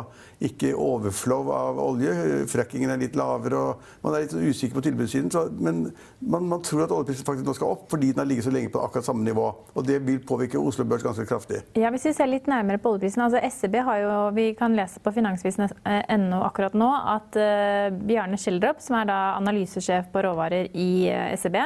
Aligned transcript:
ikke 0.48 0.72
overflow 0.74 1.52
av 1.54 1.82
olje. 1.84 2.14
Frackingen 2.50 2.90
er 2.90 3.02
litt 3.04 3.18
lavere, 3.20 3.60
og 3.60 4.02
man 4.06 4.18
er 4.18 4.26
litt 4.26 4.34
usikker 4.34 4.80
på 4.80 4.86
tilbudssiden. 4.88 5.30
Så, 5.34 5.44
men 5.62 5.84
man, 6.20 6.48
man 6.50 6.64
tror 6.66 6.88
at 6.88 6.96
oljeprisen 6.96 7.28
faktisk 7.28 7.46
nå 7.46 7.56
skal 7.58 7.76
opp, 7.76 7.86
fordi 7.92 8.10
den 8.14 8.24
har 8.24 8.32
ligget 8.32 8.48
så 8.48 8.56
lenge 8.56 8.74
på 8.74 8.82
akkurat 8.82 9.06
samme 9.12 9.28
nivå. 9.28 9.46
Og 9.76 9.86
det 9.86 10.00
vil 10.08 10.22
påvirke 10.26 10.62
Oslo 10.62 10.88
Børs 10.90 11.06
ganske 11.06 11.28
kraftig. 11.30 11.62
Ja, 11.78 11.94
Hvis 11.94 12.08
vi 12.10 12.16
ser 12.18 12.32
litt 12.32 12.50
nærmere 12.50 12.82
på 12.82 12.96
oljeprisen, 12.96 13.22
altså 13.28 13.44
SEB 13.52 13.78
har 13.86 14.02
jo, 14.02 14.18
Vi 14.36 14.48
kan 14.58 14.74
lese 14.78 15.04
på 15.04 15.14
finansvisen.no 15.14 16.44
akkurat 16.48 16.74
nå 16.78 16.90
at 17.14 17.38
uh, 17.38 17.94
Bjarne 18.10 18.40
Schjelderup, 18.42 18.82
som 18.82 18.98
er 19.02 19.12
da 19.12 19.20
analysesjef 19.38 20.10
på 20.14 20.24
råvarer 20.26 20.72
i 20.74 20.92
uh, 21.12 21.36
SEB, 21.38 21.60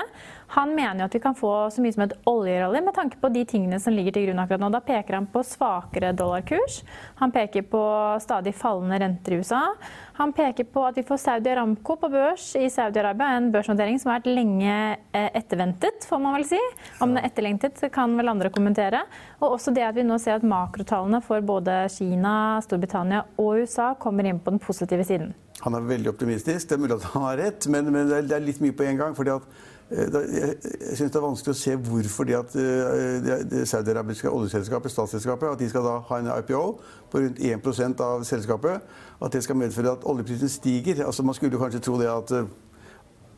han 0.47 0.75
mener 0.75 1.05
at 1.05 1.15
vi 1.15 1.19
kan 1.19 1.35
få 1.35 1.51
så 1.73 1.81
mye 1.81 1.95
som 1.95 2.05
et 2.05 2.15
oljerally 2.29 2.81
med 2.85 2.95
tanke 2.95 3.17
på 3.21 3.31
de 3.33 3.45
tingene 3.49 3.79
som 3.81 3.95
ligger 3.95 4.15
til 4.15 4.27
grunn 4.27 4.41
akkurat 4.43 4.61
nå. 4.61 4.69
Da 4.73 4.81
peker 4.85 5.17
han 5.17 5.29
på 5.31 5.43
svakere 5.45 6.13
dollarkurs. 6.17 6.81
Han 7.21 7.33
peker 7.35 7.65
på 7.71 7.83
stadig 8.23 8.53
fallende 8.57 8.99
renter 9.01 9.35
i 9.35 9.39
USA. 9.41 9.63
Han 10.17 10.31
peker 10.31 10.63
på 10.71 10.79
at 10.87 10.95
vi 10.95 11.03
får 11.03 11.17
Saudi 11.19 11.49
Aramco 11.51 11.97
på 11.99 12.07
børs 12.11 12.53
i 12.55 12.69
Saudi-Arabia, 12.71 13.33
en 13.35 13.49
børsnotering 13.51 13.97
som 13.99 14.13
har 14.13 14.21
vært 14.21 14.29
lenge 14.31 14.75
eh, 15.11 15.27
etterventet, 15.35 16.07
får 16.07 16.21
man 16.23 16.37
vel 16.37 16.45
si. 16.47 16.59
Om 17.03 17.11
den 17.11 17.19
er 17.19 17.27
etterlengtet, 17.27 17.83
kan 17.91 18.15
vel 18.15 18.31
andre 18.31 18.51
kommentere. 18.55 19.03
Og 19.41 19.57
også 19.57 19.75
det 19.75 19.83
at 19.83 19.97
vi 19.99 20.07
nå 20.07 20.15
ser 20.23 20.39
at 20.39 20.47
makrotallene 20.47 21.19
for 21.25 21.43
både 21.43 21.81
Kina, 21.91 22.35
Storbritannia 22.63 23.25
og 23.35 23.65
USA 23.65 23.91
kommer 23.99 24.31
inn 24.31 24.39
på 24.39 24.55
den 24.55 24.63
positive 24.63 25.03
siden. 25.03 25.35
Han 25.65 25.75
er 25.75 25.85
veldig 25.87 26.11
optimistisk. 26.15 26.67
Det 26.69 26.75
er 26.77 26.83
mulig 26.83 26.95
at 26.99 27.11
han 27.13 27.23
har 27.29 27.39
rett, 27.43 27.67
men, 27.71 27.91
men 27.91 28.11
det 28.11 28.23
er- 28.31 28.43
litt 28.43 28.59
mye 28.63 28.75
på 28.75 28.87
en 28.87 28.97
gang. 28.99 29.15
fordi 29.15 29.31
at 29.35 29.43
eh, 29.91 30.15
jeg 30.15 30.95
synes 30.97 31.11
det 31.11 31.19
er 31.19 31.23
vanskelig 31.27 31.53
å 31.55 31.59
se 31.59 31.75
hvorfor 31.89 32.27
de 32.27 32.35
at 32.39 32.55
eh, 32.59 33.15
det, 33.25 33.37
det 33.51 33.63
saudiarabiske 33.67 34.31
oljeselskapet, 34.31 34.91
statsselskapet, 34.95 35.55
at 35.55 35.59
de 35.63 35.69
skal 35.71 35.83
da 35.87 35.97
ha 36.09 36.19
en 36.21 36.31
IPO 36.39 36.61
på 37.11 37.23
rundt 37.23 37.39
1% 37.39 38.03
av 38.03 38.23
selskapet. 38.27 38.83
At 39.23 39.31
det 39.31 39.45
skal 39.45 39.55
medføre 39.57 39.93
at 39.95 40.04
oljeprisen 40.05 40.51
stiger. 40.51 41.05
Altså 41.05 41.23
Man 41.23 41.35
skulle 41.37 41.59
kanskje 41.59 41.83
tro 41.83 41.97
det 42.01 42.11
at 42.11 42.31
eh, 42.37 42.53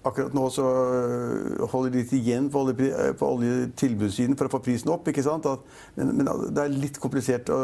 Akkurat 0.08 0.34
nå 0.34 0.46
så 0.54 0.64
øh, 0.64 1.64
holder 1.68 1.92
de 1.92 2.00
litt 2.00 2.12
igjen 2.16 2.46
på, 2.54 2.62
oljepri- 2.64 2.94
øh, 2.94 3.16
på 3.18 3.28
oljetilbudssiden 3.34 4.38
for 4.40 4.48
å 4.48 4.52
få 4.54 4.62
prisen 4.64 4.92
opp. 4.94 5.08
ikke 5.10 5.24
sant? 5.26 5.48
At, 5.50 5.66
men, 5.98 6.14
men 6.20 6.30
det 6.56 6.64
er 6.64 6.72
litt 6.72 7.00
komplisert 7.02 7.50
å, 7.52 7.58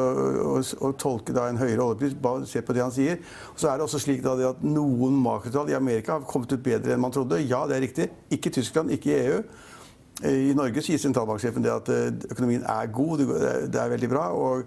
å, 0.50 0.56
å 0.60 0.92
tolke 1.00 1.36
en 1.40 1.62
høyere 1.62 1.86
oljepris 1.86 2.18
basert 2.20 2.68
på 2.68 2.76
det 2.76 2.84
han 2.84 2.92
sier. 2.92 3.22
Og 3.54 3.62
så 3.62 3.70
er 3.70 3.80
det 3.80 3.86
også 3.86 4.02
slik 4.04 4.26
da 4.26 4.34
at 4.50 4.66
noen 4.66 5.16
makrotall 5.24 5.72
i 5.72 5.78
Amerika 5.78 6.18
har 6.18 6.28
kommet 6.28 6.52
ut 6.52 6.66
bedre 6.66 6.98
enn 6.98 7.06
man 7.06 7.16
trodde. 7.16 7.40
Ja, 7.46 7.64
det 7.70 7.78
er 7.78 7.86
riktig. 7.86 8.10
Ikke 8.34 8.52
Tyskland, 8.52 8.92
ikke 8.92 9.16
EU. 9.22 9.40
I 10.22 10.54
Norge 10.54 10.82
sier 10.86 11.00
sentralbanksjefen 11.02 11.66
at 11.66 11.90
øh, 11.90 12.12
økonomien 12.32 12.64
er 12.70 12.86
god, 12.94 13.18
det 13.18 13.76
er- 13.82 13.90
veldig 13.90 14.10
bra. 14.12 14.28
Og, 14.32 14.64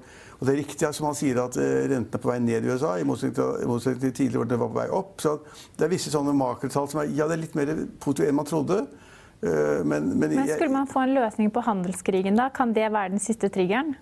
det 0.46 0.52
er 0.52 0.58
riktig 0.58 0.88
som 0.94 1.06
han 1.06 1.14
sier 1.16 1.38
at 1.44 1.56
øh, 1.56 1.86
rentene 1.88 2.18
er 2.18 2.18
på 2.20 2.28
vei 2.28 2.38
ned 2.42 2.64
i 2.66 2.72
USA, 2.74 2.96
i 2.98 3.04
motsetning 3.06 4.00
til, 4.02 4.12
tidligere 4.12 4.42
hvor 4.42 4.50
den 4.50 4.60
var 4.60 4.68
på 4.68 4.80
vei 4.80 4.88
opp. 4.90 5.20
Så 5.22 5.38
det 5.78 5.86
er 5.86 5.92
visse 5.94 6.10
sånne 6.12 6.34
makrotall 6.36 6.88
som 6.90 7.00
er 7.00 7.12
ja, 7.14 7.28
er 7.30 7.40
litt 7.40 7.54
mer 7.54 7.72
positive 8.02 8.28
enn 8.28 8.36
man 8.36 8.44
trodde. 8.50 8.86
Øh, 9.42 9.84
Men, 9.86 10.18
men, 10.18 10.34
Men 10.34 10.48
skulle 10.48 10.72
man 10.72 10.86
få 10.90 11.06
en 11.06 11.14
løsning 11.14 11.52
på 11.52 11.60
handelskrigen 11.62 12.36
da, 12.36 12.48
kan 12.48 12.72
det 12.74 12.90
være 12.92 13.10
den 13.14 13.18
siste 13.22 13.48
triggeren? 13.48 13.94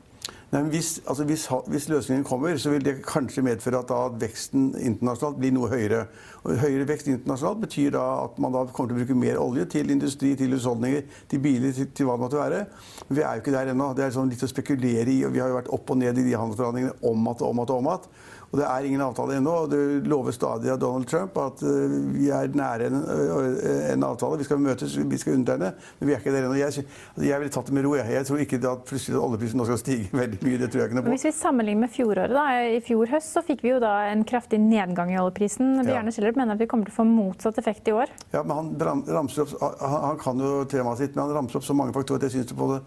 Nei, 0.54 0.60
hvis, 0.70 1.00
altså 1.06 1.24
hvis, 1.26 1.48
hvis 1.66 1.88
løsningen 1.88 2.24
kommer, 2.24 2.56
så 2.56 2.70
vil 2.70 2.84
det 2.84 3.00
kanskje 3.02 3.42
medføre 3.42 3.80
at, 3.82 3.90
at 3.90 4.20
veksten 4.20 4.68
internasjonalt 4.78 5.40
blir 5.40 5.50
noe 5.56 5.66
høyere. 5.72 6.04
Og 6.44 6.60
høyere 6.62 6.86
vekst 6.86 7.08
internasjonalt 7.10 7.64
betyr 7.64 7.96
at 7.98 8.38
man 8.38 8.54
kommer 8.54 8.92
til 8.92 8.94
å 8.94 9.00
bruke 9.00 9.16
mer 9.18 9.40
olje 9.42 9.64
til 9.74 9.90
industri, 9.90 10.30
til 10.38 10.54
husholdninger, 10.54 11.08
til 11.32 11.42
biler, 11.42 11.74
til, 11.74 11.88
til 11.90 12.06
hva 12.06 12.14
det 12.14 12.22
måtte 12.22 12.38
være. 12.38 12.60
Men 13.08 13.18
vi 13.18 13.24
er 13.24 13.32
jo 13.32 13.42
ikke 13.42 13.56
der 13.56 13.72
ennå. 13.72 13.88
Det 13.98 14.06
er 14.06 14.14
sånn 14.14 14.30
litt 14.30 14.46
å 14.46 14.50
spekulere 14.52 15.10
i. 15.10 15.24
og 15.26 15.34
Vi 15.34 15.42
har 15.42 15.50
jo 15.50 15.58
vært 15.58 15.72
opp 15.74 15.90
og 15.90 15.98
ned 16.04 16.22
i 16.22 16.28
de 16.28 16.38
handelsforhandlingene 16.38 17.10
om 17.10 17.28
at 17.32 17.42
og 17.42 17.50
om 17.50 17.64
at 17.64 17.74
og 17.74 17.82
om 17.82 17.90
at. 17.96 18.08
Og 18.54 18.60
det 18.60 18.66
er 18.70 18.84
ingen 18.86 19.00
avtale 19.02 19.34
ennå. 19.40 19.52
og 19.64 19.70
Det 19.72 20.06
lover 20.06 20.30
stadig 20.36 20.70
av 20.70 20.76
Donald 20.78 21.08
Trump 21.10 21.34
at 21.42 21.62
øh, 21.66 21.94
vi 22.14 22.28
er 22.30 22.52
nære 22.54 22.86
en, 22.86 23.00
øh, 23.02 23.88
en 23.90 24.04
avtale. 24.06 24.38
Vi 24.38 24.46
skal 24.46 24.60
møtes, 24.62 24.94
vi 25.10 25.18
skal 25.18 25.34
undertegne, 25.40 25.72
men 25.98 26.06
vi 26.06 26.14
er 26.14 26.20
ikke 26.22 26.30
der 26.36 26.46
ennå. 26.46 26.54
Jeg, 26.60 26.84
jeg 27.18 27.40
ville 27.42 27.50
tatt 27.50 27.66
det 27.66 27.74
med 27.74 27.82
ro. 27.88 27.96
Jeg, 27.98 28.06
jeg 28.14 28.28
tror 28.28 28.42
ikke 28.44 28.60
at 28.70 28.84
plutselig 28.86 29.18
oljeprisen 29.18 29.58
nå 29.58 29.66
skal 29.66 29.80
stige 29.82 30.06
veldig 30.22 30.38
mye. 30.46 30.60
Det 30.62 30.68
tror 30.70 30.84
jeg 30.84 30.90
ikke 30.92 30.98
noe 31.00 31.06
på. 31.08 31.14
Hvis 31.16 31.26
vi 31.26 31.32
sammenligner 31.34 31.82
med 31.88 31.94
fjoråret, 31.96 32.36
da, 32.36 32.44
i 32.76 32.78
fjor 32.86 33.10
høst 33.16 33.34
så 33.34 33.42
fikk 33.48 33.64
vi 33.66 33.72
jo 33.74 33.80
da 33.82 33.94
en 34.12 34.22
kraftig 34.28 34.60
nedgang 34.62 35.10
i 35.10 35.18
oljeprisen. 35.18 35.74
Bjarne 35.88 36.14
Schjelderup 36.14 36.38
mener 36.44 36.54
at 36.54 36.62
vi 36.62 36.70
kommer 36.70 36.86
til 36.86 36.94
å 36.94 37.00
få 37.00 37.08
motsatt 37.10 37.58
effekt 37.64 37.90
i 37.90 37.96
år. 37.98 38.14
Ja, 38.36 38.44
men 38.46 38.54
han 38.60 38.70
ram- 38.86 39.02
ramser 39.18 39.48
opp, 39.48 39.56
han, 39.82 39.98
han 40.12 40.22
kan 40.22 40.44
jo 40.46 40.52
temaet 40.70 41.02
sitt, 41.02 41.18
men 41.18 41.26
han 41.26 41.34
ramser 41.40 41.58
opp 41.58 41.66
så 41.66 41.74
mange 41.74 41.96
faktorer 41.98 42.22
at 42.22 42.28
jeg 42.30 42.38
syns 42.38 42.52
det 42.54 42.60
på 42.62 42.70
det 42.76 42.80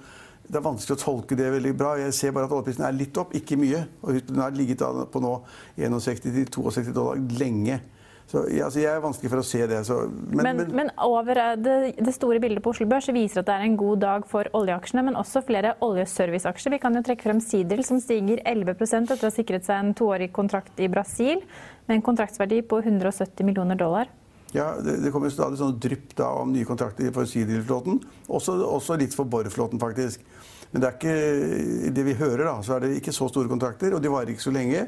det 0.47 0.59
er 0.59 0.63
vanskelig 0.63 0.95
å 0.95 1.01
tolke 1.01 1.35
det 1.35 1.49
veldig 1.51 1.73
bra. 1.77 1.97
Jeg 1.99 2.15
ser 2.15 2.33
bare 2.35 2.47
at 2.47 2.55
oljeprisen 2.55 2.85
er 2.87 2.95
litt 2.95 3.17
opp, 3.19 3.35
ikke 3.35 3.59
mye. 3.59 3.83
Og 4.03 4.19
den 4.29 4.41
har 4.41 4.55
ligget 4.55 4.83
på 5.11 5.21
nå 5.23 5.35
61-62 5.77 6.95
dollar 6.95 7.21
lenge. 7.39 7.81
Så 8.27 8.41
altså, 8.43 8.81
Jeg 8.81 8.91
er 8.91 9.03
vanskelig 9.03 9.29
for 9.31 9.39
å 9.39 9.45
se 9.47 9.61
det. 9.71 9.79
Så, 9.87 9.97
men, 10.11 10.43
men, 10.43 10.57
men, 10.59 10.73
men, 10.81 10.91
over 11.03 11.39
eh, 11.39 11.53
det, 11.63 11.75
det, 11.95 12.13
store 12.15 12.41
bildet 12.43 12.63
på 12.63 12.73
Oslo 12.73 12.87
Børs 12.89 13.07
viser 13.15 13.41
at 13.41 13.47
det 13.47 13.55
er 13.55 13.67
en 13.69 13.77
god 13.79 14.03
dag 14.03 14.27
for 14.27 14.49
oljeaksjene, 14.57 15.05
men 15.07 15.19
også 15.19 15.45
flere 15.47 15.77
oljeserviceaksjer. 15.85 16.75
Vi 16.75 16.81
kan 16.83 16.99
jo 16.99 17.03
trekke 17.07 17.29
frem 17.29 17.39
Sidel, 17.43 17.85
som 17.87 18.01
stiger 18.03 18.43
11 18.43 18.75
etter 18.75 19.15
å 19.21 19.29
ha 19.29 19.33
sikret 19.33 19.67
seg 19.67 19.79
en 19.79 19.95
toårig 19.97 20.33
kontrakt 20.35 20.79
i 20.83 20.91
Brasil 20.91 21.39
med 21.87 21.99
en 21.99 22.03
kontraktsverdi 22.03 22.63
på 22.67 22.81
170 22.83 23.47
millioner 23.47 23.79
dollar. 23.79 24.11
Ja, 24.55 24.75
Det, 24.79 24.97
det 25.03 25.11
kommer 25.11 25.31
stadig 25.33 25.59
sånne 25.59 25.79
drypp 25.81 26.13
da, 26.17 26.29
om 26.41 26.53
nye 26.53 26.67
kontrakter 26.67 27.11
for 27.15 27.27
Sidel-flåten. 27.27 27.99
Også, 28.27 28.55
også, 28.63 28.95
litt 28.99 29.15
for 29.15 29.27
Borr-flåten, 29.27 29.81
faktisk. 29.81 30.23
Men 30.71 30.83
det 30.83 30.87
er 30.87 30.95
ikke 30.97 31.91
det 31.95 32.05
vi 32.07 32.15
hører, 32.19 32.45
da, 32.47 32.55
så 32.63 32.77
er 32.77 32.85
det 32.85 32.95
ikke 32.99 33.15
så 33.15 33.29
store 33.31 33.51
kontrakter, 33.51 33.95
og 33.95 34.03
de 34.03 34.11
varer 34.11 34.33
ikke 34.33 34.45
så 34.47 34.55
lenge. 34.55 34.85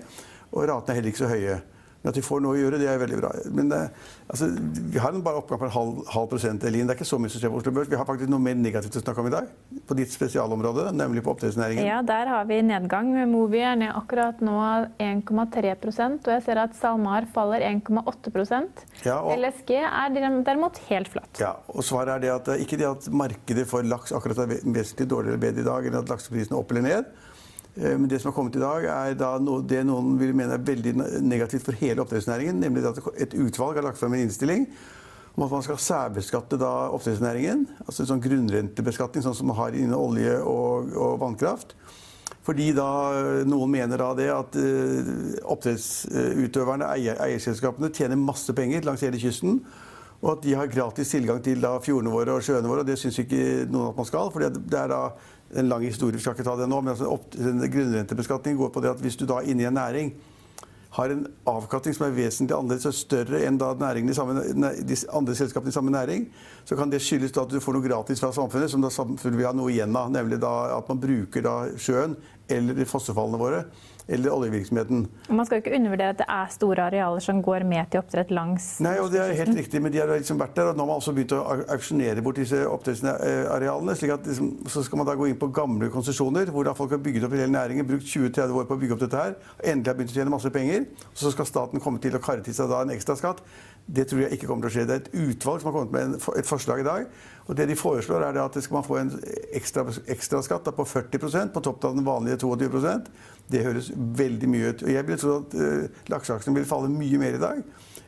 Og 0.52 0.66
ratene 0.68 0.96
er 0.96 1.00
heller 1.00 1.14
ikke 1.14 1.24
så 1.24 1.32
høye. 1.32 1.60
Men 2.00 2.14
at 2.14 2.18
vi 2.18 2.24
får 2.24 2.40
noe 2.44 2.56
å 2.56 2.60
gjøre, 2.60 2.78
det 2.80 2.88
er 2.88 3.00
veldig 3.02 3.18
bra. 3.20 3.30
Men 3.52 3.72
det, 3.72 3.80
altså, 4.32 4.48
vi 4.94 5.02
har 5.04 5.16
bare 5.24 5.42
oppgang 5.42 5.60
på 5.60 5.68
en 5.68 5.74
halv, 5.74 5.98
halv 6.14 6.30
prosent. 6.32 6.64
Elin. 6.64 6.88
Det 6.88 6.94
er 6.96 7.00
ikke 7.02 7.10
så 7.10 7.20
mye 7.20 7.32
som 7.34 7.42
skjer 7.42 7.52
på 7.52 7.60
Oslo 7.60 7.74
Børs. 7.76 7.90
Vi 7.92 8.00
har 8.00 8.08
faktisk 8.08 8.32
noe 8.32 8.44
mer 8.44 8.56
negativt 8.56 8.96
å 8.96 9.04
snakke 9.04 9.24
om 9.24 9.28
i 9.28 9.34
dag. 9.34 9.50
På 9.90 9.98
ditt 10.00 10.14
spesialområde, 10.14 10.86
nemlig 10.96 11.26
på 11.26 11.34
oppdrettsnæringen. 11.34 11.84
Ja, 11.84 12.00
der 12.08 12.32
har 12.32 12.48
vi 12.48 12.62
nedgang. 12.64 13.12
Movi 13.32 13.64
er 13.68 13.76
ned 13.82 13.92
akkurat 13.92 14.40
nå 14.46 14.56
1,3% 15.04 16.30
og 16.30 16.34
jeg 16.36 16.46
ser 16.46 16.62
at 16.62 16.78
SalMar 16.78 17.28
faller 17.34 17.64
1,8 17.68 18.32
ja, 19.04 19.18
og... 19.20 19.34
LSG 19.36 19.76
er 19.82 20.14
derimot 20.16 20.80
helt 20.88 21.12
flatt. 21.12 21.42
Ja, 21.42 21.56
og 21.68 21.84
svaret 21.86 22.16
er 22.16 22.24
det 22.24 22.32
at 22.36 22.64
ikke 22.64 22.80
det 22.80 22.88
at 22.88 23.10
markedet 23.12 23.66
for 23.70 23.84
laks 23.84 24.14
akkurat 24.16 24.46
er 24.46 24.54
vesentlig 24.56 25.10
dårligere 25.10 25.36
eller 25.36 25.44
bedre 25.44 25.66
i 25.66 25.68
dag, 25.68 25.90
enn 25.90 26.00
at 26.00 26.14
lakseprisene 26.14 26.56
er 26.56 26.62
opp 26.64 26.72
eller 26.74 26.88
ned. 26.88 27.12
Eh, 27.76 27.96
men 27.96 28.08
det 28.10 28.22
som 28.22 28.32
har 28.32 28.38
kommet 28.38 28.56
i 28.56 28.64
dag, 28.64 28.86
er 28.86 29.18
det 29.68 29.84
noen 29.88 30.16
vil 30.20 30.36
mene 30.38 30.58
er 30.58 30.66
veldig 30.66 30.96
negativt 31.26 31.68
for 31.68 31.78
hele 31.82 32.04
oppdrettsnæringen. 32.04 32.62
Nemlig 32.64 32.88
at 32.90 33.04
et 33.18 33.36
utvalg 33.38 33.80
har 33.80 33.90
lagt 33.90 34.02
frem 34.02 34.18
en 34.18 34.26
innstilling 34.28 34.68
om 35.38 35.46
at 35.46 35.54
man 35.54 35.64
skal 35.64 35.80
særbeskatte 35.80 36.60
oppdrettsnæringen. 36.60 37.68
Altså 37.86 38.04
en 38.04 38.12
sånn 38.14 38.24
grunnrentebeskatning, 38.24 39.24
sånn 39.24 39.38
som 39.38 39.48
man 39.52 39.60
har 39.62 39.78
innen 39.78 39.96
olje 39.96 40.36
og, 40.42 40.92
og 40.98 41.20
vannkraft. 41.22 41.78
Fordi 42.46 42.72
da 42.74 42.90
noen 43.48 43.72
mener 43.72 44.02
da 44.02 44.10
det 44.18 44.30
at 44.34 44.56
uh, 44.58 45.10
oppdrettsutøverne, 45.54 46.88
eier, 46.96 47.20
eierselskapene, 47.22 47.92
tjener 47.94 48.20
masse 48.20 48.54
penger 48.58 48.88
langs 48.88 49.04
hele 49.06 49.22
kysten. 49.22 49.60
Og 50.20 50.34
at 50.34 50.44
de 50.44 50.56
har 50.58 50.72
gratis 50.72 51.14
tilgang 51.14 51.40
til 51.44 51.62
da, 51.64 51.78
fjordene 51.84 52.12
våre 52.12 52.36
og 52.36 52.44
sjøene 52.44 52.68
våre. 52.68 52.84
Og 52.84 52.90
det 52.90 52.98
syns 53.00 53.22
ikke 53.22 53.68
noen 53.70 53.94
at 53.94 54.00
man 54.00 54.08
skal. 54.10 54.32
For 54.34 54.44
det 54.44 54.82
er 54.82 54.92
da 54.92 55.04
en 55.58 55.70
lang 55.70 55.86
historie, 55.86 56.18
vi 56.18 56.24
skal 56.24 56.36
ikke 56.38 56.46
ta 56.46 56.56
det 56.60 56.68
nå, 56.70 56.82
men 56.82 56.94
altså, 56.94 57.10
opp, 57.10 57.34
grunnrentebeskatning 57.34 58.58
går 58.60 58.74
på 58.74 58.84
det 58.84 58.92
at 58.94 59.02
hvis 59.02 59.18
du 59.18 59.26
da 59.30 59.42
inne 59.42 59.66
i 59.66 59.70
en 59.70 59.80
næring 59.80 60.14
har 60.92 61.12
en 61.14 61.26
avkastning 61.46 61.94
som 61.94 62.08
er 62.08 62.16
vesentlig 62.16 62.56
annerledes 62.56 62.90
og 62.90 62.96
større 62.98 63.44
enn 63.46 63.60
da 63.62 63.76
i 63.94 64.16
samme, 64.18 64.42
de 64.82 64.98
andre 65.14 65.36
selskapene 65.38 65.70
i 65.70 65.76
samme 65.76 65.94
næring, 65.94 66.26
så 66.66 66.76
kan 66.76 66.90
det 66.90 67.02
skyldes 67.06 67.38
at 67.38 67.52
du 67.52 67.60
får 67.62 67.78
noe 67.78 67.86
gratis 67.86 68.22
fra 68.24 68.32
samfunnet 68.34 68.72
som 68.72 68.82
da 68.82 68.90
samfunnet 68.90 69.38
vil 69.38 69.46
ha 69.46 69.54
noe 69.54 69.70
igjen 69.70 69.94
av. 69.96 70.10
Nemlig 70.10 70.42
at 70.42 70.90
man 70.90 71.02
bruker 71.02 71.46
da 71.46 71.56
sjøen 71.78 72.18
eller 72.50 72.86
fossefallene 72.90 73.40
våre 73.42 73.64
eller 74.10 74.34
oljevirksomheten. 74.34 75.04
Man 75.30 75.46
skal 75.46 75.62
ikke 75.62 75.76
undervurdere 75.78 76.14
at 76.16 76.22
det 76.24 76.26
er 76.34 76.54
store 76.54 76.86
arealer 76.90 77.22
som 77.22 77.42
går 77.46 77.66
med 77.70 77.92
til 77.92 78.02
oppdrett 78.02 78.32
langs 78.34 78.70
Nei, 78.82 78.96
og 79.02 79.12
det 79.14 79.22
er 79.22 79.36
helt 79.38 79.58
riktig, 79.60 79.82
men 79.86 79.94
de 79.94 80.02
har 80.02 80.10
liksom 80.10 80.40
vært 80.42 80.56
der. 80.58 80.72
og 80.72 80.78
Nå 80.78 80.84
har 80.84 80.90
man 80.90 81.02
også 81.02 81.14
begynt 81.14 81.36
å 81.38 81.44
auksjonere 81.76 82.24
bort 82.26 82.40
disse 82.42 82.64
oppdrettsarealene. 82.66 83.96
slik 84.00 84.16
at 84.16 84.26
liksom, 84.26 84.52
Så 84.66 84.84
skal 84.88 85.02
man 85.02 85.10
da 85.10 85.18
gå 85.20 85.30
inn 85.30 85.38
på 85.40 85.52
gamle 85.54 85.92
konsesjoner, 85.94 86.50
hvor 86.50 86.66
da 86.66 86.74
folk 86.74 86.96
har 86.96 87.04
bygget 87.06 87.28
opp 87.28 87.38
hele 87.38 87.52
næringen, 87.54 87.86
brukt 87.88 88.10
20-30 88.10 88.58
år 88.58 88.70
på 88.70 88.78
å 88.78 88.82
bygge 88.82 88.98
opp 88.98 89.04
dette 89.06 89.24
her, 89.24 89.38
og 89.60 89.66
endelig 89.74 89.94
har 89.94 90.00
begynt 90.00 90.16
å 90.16 90.18
tjene 90.18 90.34
masse 90.34 90.54
penger. 90.58 90.88
Så 91.14 91.34
skal 91.36 91.50
staten 91.50 91.84
komme 91.84 92.02
til 92.02 92.18
å 92.18 92.24
karre 92.24 92.46
til 92.46 92.58
seg 92.58 92.72
da 92.72 92.82
en 92.82 92.96
ekstra 92.96 93.18
skatt. 93.20 93.44
Det 93.86 94.08
tror 94.10 94.26
jeg 94.26 94.38
ikke 94.38 94.50
kommer 94.50 94.66
til 94.66 94.72
å 94.72 94.76
skje. 94.80 94.88
Det 94.90 94.96
er 94.96 95.06
et 95.06 95.14
utvalg 95.30 95.62
som 95.62 95.70
har 95.70 95.78
kommet 95.78 95.94
med 95.94 96.18
et 96.38 96.50
forslag 96.50 96.82
i 96.82 96.88
dag. 96.88 97.06
Og 97.50 97.58
det 97.58 97.66
de 97.66 97.76
foreslår 97.78 98.28
er 98.28 98.38
at 98.38 98.58
skal 98.62 98.78
man 98.78 98.86
få 98.86 99.00
en 99.00 99.12
ekstra, 99.58 99.88
ekstra 100.08 100.42
på 100.70 100.86
40% 100.86 101.54
på 101.54 101.64
toppen 101.66 101.90
av 101.90 101.96
den 101.98 102.06
vanlige 102.06 102.38
22% 102.46 103.10
Det 103.50 103.64
høres 103.66 103.92
veldig 103.96 104.50
mye 104.50 104.70
ut. 104.70 104.84
Og 104.86 104.92
jeg 104.94 105.08
vil 105.08 105.18
tro 105.18 105.38
at 105.40 105.56
uh, 105.58 106.04
lakseaksjene 106.14 106.60
vil 106.60 106.68
falle 106.70 106.92
mye 106.94 107.18
mer 107.18 107.40
i 107.40 107.42
dag 107.42 107.64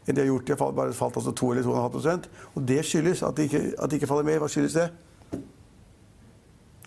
enn 0.06 0.18
de 0.18 0.22
har 0.22 0.30
gjort. 0.30 0.46
De 0.46 0.58
har 0.60 0.76
bare 0.78 0.94
falt 0.94 1.18
altså 1.18 1.34
2 1.34 1.52
eller 1.54 1.66
2,5% 1.66 2.30
Og 2.54 2.68
det 2.70 2.84
skyldes 2.86 3.24
at 3.26 3.38
de, 3.38 3.48
ikke, 3.50 3.64
at 3.78 3.90
de 3.90 3.98
ikke 3.98 4.10
faller 4.12 4.30
mer. 4.30 4.44
Hva 4.44 4.50
skyldes 4.52 4.78
det? 4.78 4.92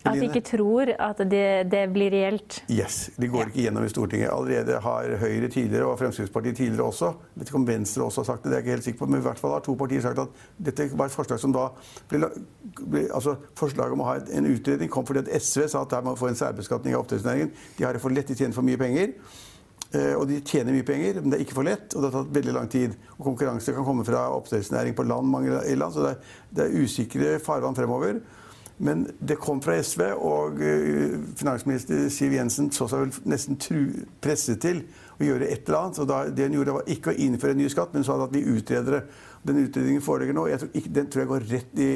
At 0.04 0.18
de 0.20 0.26
ikke 0.28 0.42
tror 0.44 0.90
at 0.92 1.20
det, 1.30 1.44
det, 1.72 1.82
blir 1.94 2.12
reelt? 2.12 2.58
Yes. 2.68 3.10
De 3.16 3.28
går 3.32 3.46
ja. 3.46 3.46
ikke 3.48 3.62
gjennom 3.62 3.86
i 3.86 3.92
Stortinget. 3.92 4.28
Allerede 4.28 4.80
har 4.84 5.14
Høyre 5.22 5.48
tidligere 5.48 5.86
og 5.88 5.98
Fremskrittspartiet 6.00 6.58
tidligere 6.60 6.90
også 6.90 7.12
vet 7.34 7.48
ikke 7.48 7.56
om 7.56 7.66
Venstre 7.66 8.04
også 8.04 8.20
har 8.20 8.28
sagt 8.28 8.44
det, 8.44 8.50
det 8.50 8.56
er 8.56 8.60
jeg 8.60 8.64
ikke 8.64 8.74
helt 8.76 8.84
sikker 8.84 8.98
på, 8.98 9.08
men 9.10 9.22
i 9.22 9.24
hvert 9.24 9.40
fall 9.40 9.54
har 9.56 9.64
to 9.64 9.74
partier 9.80 10.04
sagt 10.04 10.20
at 10.20 10.44
dette 10.68 10.90
var 10.92 11.08
et 11.08 11.16
forslag 11.16 11.40
som 11.40 11.54
da 11.54 11.70
ble, 12.10 12.28
ble 12.84 13.06
altså 13.08 13.36
Forslaget 13.58 13.96
om 13.96 14.04
å 14.04 14.10
ha 14.10 14.18
en 14.36 14.50
utredning 14.50 14.90
kom 14.92 15.06
fordi 15.08 15.24
at 15.24 15.32
SV 15.42 15.66
sa 15.72 15.82
at 15.84 15.94
der 15.94 16.04
må 16.04 16.14
få 16.18 16.28
en 16.30 16.38
særbeskatning 16.38 16.94
av 16.94 17.04
oppdrettsnæringen. 17.04 17.50
De 17.78 17.86
har 17.86 17.96
det 17.96 18.02
for 18.02 18.14
lett, 18.14 18.28
de 18.28 18.36
tjener 18.38 18.56
for 18.56 18.66
mye 18.66 18.80
penger. 18.80 19.16
Eh, 19.94 20.14
og 20.18 20.26
de 20.28 20.40
tjener 20.42 20.74
mye 20.74 20.86
penger, 20.86 21.20
men 21.20 21.30
det 21.30 21.38
er 21.38 21.44
ikke 21.44 21.58
for 21.58 21.66
lett, 21.66 21.94
og 21.94 22.02
det 22.02 22.10
har 22.10 22.16
tatt 22.18 22.32
veldig 22.38 22.54
lang 22.56 22.70
tid. 22.70 22.96
Og 23.16 23.28
konkurranse 23.28 23.74
kan 23.76 23.86
komme 23.86 24.06
fra 24.06 24.26
oppdrettsnæring 24.36 24.96
på 24.98 25.06
land 25.06 25.30
mange 25.30 25.54
land, 25.54 25.94
så 25.94 26.06
det 26.06 26.14
er, 26.14 26.32
det 26.50 26.66
er 26.66 26.82
usikre 26.82 27.36
farvann 27.42 27.78
fremover. 27.78 28.18
Men 28.78 29.04
det 29.20 29.36
kom 29.38 29.60
fra 29.62 29.76
SV, 29.82 30.02
og 30.18 30.62
eh, 30.62 31.14
finansminister 31.38 32.08
Siv 32.10 32.32
Jensen 32.34 32.72
så 32.74 32.88
seg 32.90 33.04
vel 33.04 33.12
nesten 33.30 33.58
presset 34.22 34.58
til 34.64 34.82
å 35.14 35.28
gjøre 35.28 35.46
et 35.46 35.68
eller 35.68 35.78
annet. 35.80 36.00
Og 36.02 36.08
da, 36.10 36.24
det 36.26 36.48
hun 36.48 36.58
gjorde, 36.58 36.74
var 36.80 36.90
ikke 36.90 37.12
å 37.12 37.20
innføre 37.26 37.54
en 37.54 37.62
ny 37.62 37.68
skatt, 37.70 37.94
men 37.94 38.06
sa 38.06 38.18
at 38.24 38.34
vi 38.34 38.42
utreder 38.42 38.98
det. 38.98 39.04
Den 39.46 39.62
utredningen 39.62 40.02
foreligger 40.02 40.34
nå. 40.34 40.48
Jeg 40.50 40.62
tror, 40.64 40.90
den 40.98 41.08
tror 41.12 41.22
jeg 41.22 41.30
går 41.30 41.48
rett 41.52 41.80
i 41.84 41.90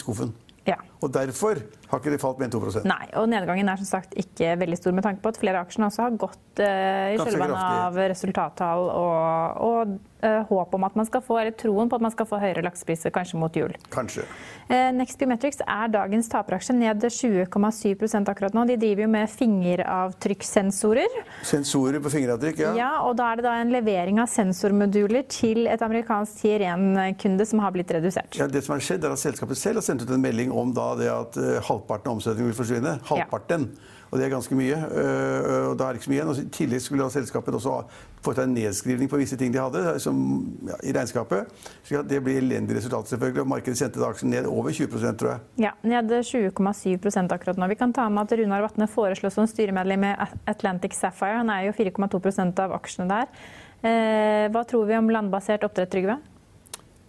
skuffen. 0.00 0.34
Ja. 0.66 0.80
Og 1.04 1.12
derfor 1.12 1.60
har 1.90 2.00
ikke 2.00 2.14
de 2.14 2.18
falt 2.20 2.40
med 2.40 2.54
2% 2.54 2.86
Nei, 2.88 3.04
og 3.20 3.28
nedgangen 3.30 3.68
er 3.68 3.80
som 3.80 3.88
sagt 3.88 4.16
ikke 4.18 4.56
veldig 4.60 4.78
stor, 4.80 4.94
med 4.96 5.06
tanke 5.06 5.22
på 5.22 5.32
at 5.32 5.38
flere 5.40 5.60
av 5.60 5.68
aksjene 5.68 5.90
også 5.90 6.06
har 6.06 6.18
gått 6.18 6.62
uh, 6.62 7.12
i 7.12 7.18
kjølvannet 7.20 7.56
av 7.60 7.98
resultattall 8.10 8.88
og, 8.90 9.60
og 9.66 9.96
uh, 10.24 10.40
håp 10.48 10.74
om 10.78 10.86
at 10.88 10.96
man 10.98 11.08
skal 11.08 11.22
få, 11.24 11.38
eller 11.42 11.54
troen 11.58 11.90
på 11.90 11.98
at 11.98 12.06
man 12.06 12.14
skal 12.14 12.28
få 12.28 12.40
høyere 12.42 12.64
laksepriser 12.66 13.14
kanskje 13.14 13.40
mot 13.40 13.58
jul. 13.60 13.74
Kanskje. 13.94 14.24
Uh, 14.70 14.90
Next 14.96 15.20
Biometrics 15.20 15.62
er 15.62 15.92
dagens 15.92 16.30
taperaksje, 16.32 16.74
ned 16.80 17.06
20,7 17.06 18.16
akkurat 18.32 18.56
nå. 18.56 18.66
De 18.72 18.78
driver 18.80 19.06
jo 19.06 19.10
med 19.12 19.30
fingeravtrykkssensorer. 19.30 21.20
Sensorer 21.46 22.02
på 22.02 22.12
fingeravtrykk, 22.16 22.64
ja. 22.64 22.72
ja. 22.80 22.90
Og 23.06 23.14
da 23.20 23.30
er 23.30 23.40
det 23.40 23.46
da 23.46 23.54
en 23.60 23.74
levering 23.74 24.18
av 24.22 24.30
sensormoduler 24.32 25.28
til 25.30 25.68
et 25.70 25.84
amerikansk 25.86 26.42
tier 26.42 26.66
1-kunde 26.72 27.46
som 27.46 27.62
har 27.62 27.76
blitt 27.76 27.94
redusert. 27.94 28.40
Ja, 28.40 28.48
det 28.50 28.64
som 28.66 28.74
har 28.74 28.84
skjedd 28.84 29.06
er 29.06 29.14
at 29.14 29.22
Selskapet 29.22 29.60
selv 29.60 29.82
har 29.82 29.86
sendt 29.86 30.02
ut 30.02 30.10
en 30.10 30.22
melding 30.22 30.50
om 30.54 30.74
da 30.74 30.85
det 31.00 31.10
at 31.12 31.36
uh, 31.40 31.52
halvparten 31.66 32.10
av 32.10 32.18
omsetningen 32.18 32.52
vil 32.52 32.58
forsvinne. 32.58 32.98
Halvparten. 33.10 33.70
Ja. 33.72 33.92
Og 34.06 34.20
det 34.20 34.26
er 34.26 34.32
ganske 34.36 34.56
mye. 34.56 34.76
Uh, 34.76 35.70
og 35.70 35.78
da 35.78 35.88
er 35.88 35.96
det 35.96 36.00
ikke 36.00 36.06
så 36.06 36.12
mye 36.12 36.20
igjen. 36.20 36.44
I 36.44 36.52
tillegg 36.54 36.82
skulle 36.84 37.08
selskapet 37.10 37.56
også 37.58 37.80
foreta 38.26 38.44
en 38.46 38.54
nedskrivning 38.56 39.10
på 39.10 39.18
visse 39.20 39.38
ting 39.38 39.52
de 39.54 39.60
hadde 39.60 39.96
som, 40.02 40.20
ja, 40.66 40.78
i 40.86 40.94
regnskapet. 40.94 41.50
Så 41.86 42.02
det 42.06 42.20
blir 42.24 42.40
elendig 42.40 42.78
resultat, 42.78 43.10
selvfølgelig. 43.10 43.42
Og 43.44 43.50
markedet 43.50 43.80
sendte 43.80 44.02
da 44.02 44.10
aksjen 44.12 44.32
ned 44.34 44.48
over 44.50 44.74
20% 44.74 45.20
tror 45.20 45.32
jeg. 45.34 45.44
Ja, 45.66 45.74
ned 45.86 46.14
20,7 46.30 47.34
akkurat 47.34 47.60
nå. 47.60 47.70
Vi 47.72 47.78
kan 47.78 47.94
ta 47.96 48.08
med 48.08 48.26
at 48.26 48.38
Runar 48.38 48.64
Vatne 48.66 48.88
foreslås 48.90 49.38
som 49.38 49.50
styremedlem 49.50 50.06
i 50.08 50.14
Atlantic 50.46 50.96
Sapphire. 50.98 51.42
Han 51.42 51.52
er 51.52 51.68
jo 51.68 51.76
4,2% 51.76 52.64
av 52.64 52.78
aksjene 52.78 53.10
der. 53.10 53.44
Uh, 53.84 54.46
hva 54.54 54.64
tror 54.66 54.88
vi 54.88 54.96
om 54.98 55.12
landbasert 55.12 55.66
oppdrett, 55.66 55.92
Trygve? 55.92 56.18